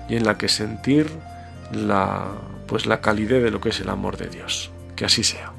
y 0.08 0.16
en 0.16 0.24
la 0.24 0.38
que 0.38 0.48
sentir 0.48 1.10
la 1.72 2.26
pues 2.66 2.86
la 2.86 3.00
calidez 3.00 3.42
de 3.42 3.50
lo 3.50 3.60
que 3.60 3.68
es 3.68 3.80
el 3.80 3.88
amor 3.88 4.16
de 4.16 4.28
Dios. 4.28 4.70
Que 4.96 5.04
así 5.04 5.22
sea. 5.22 5.55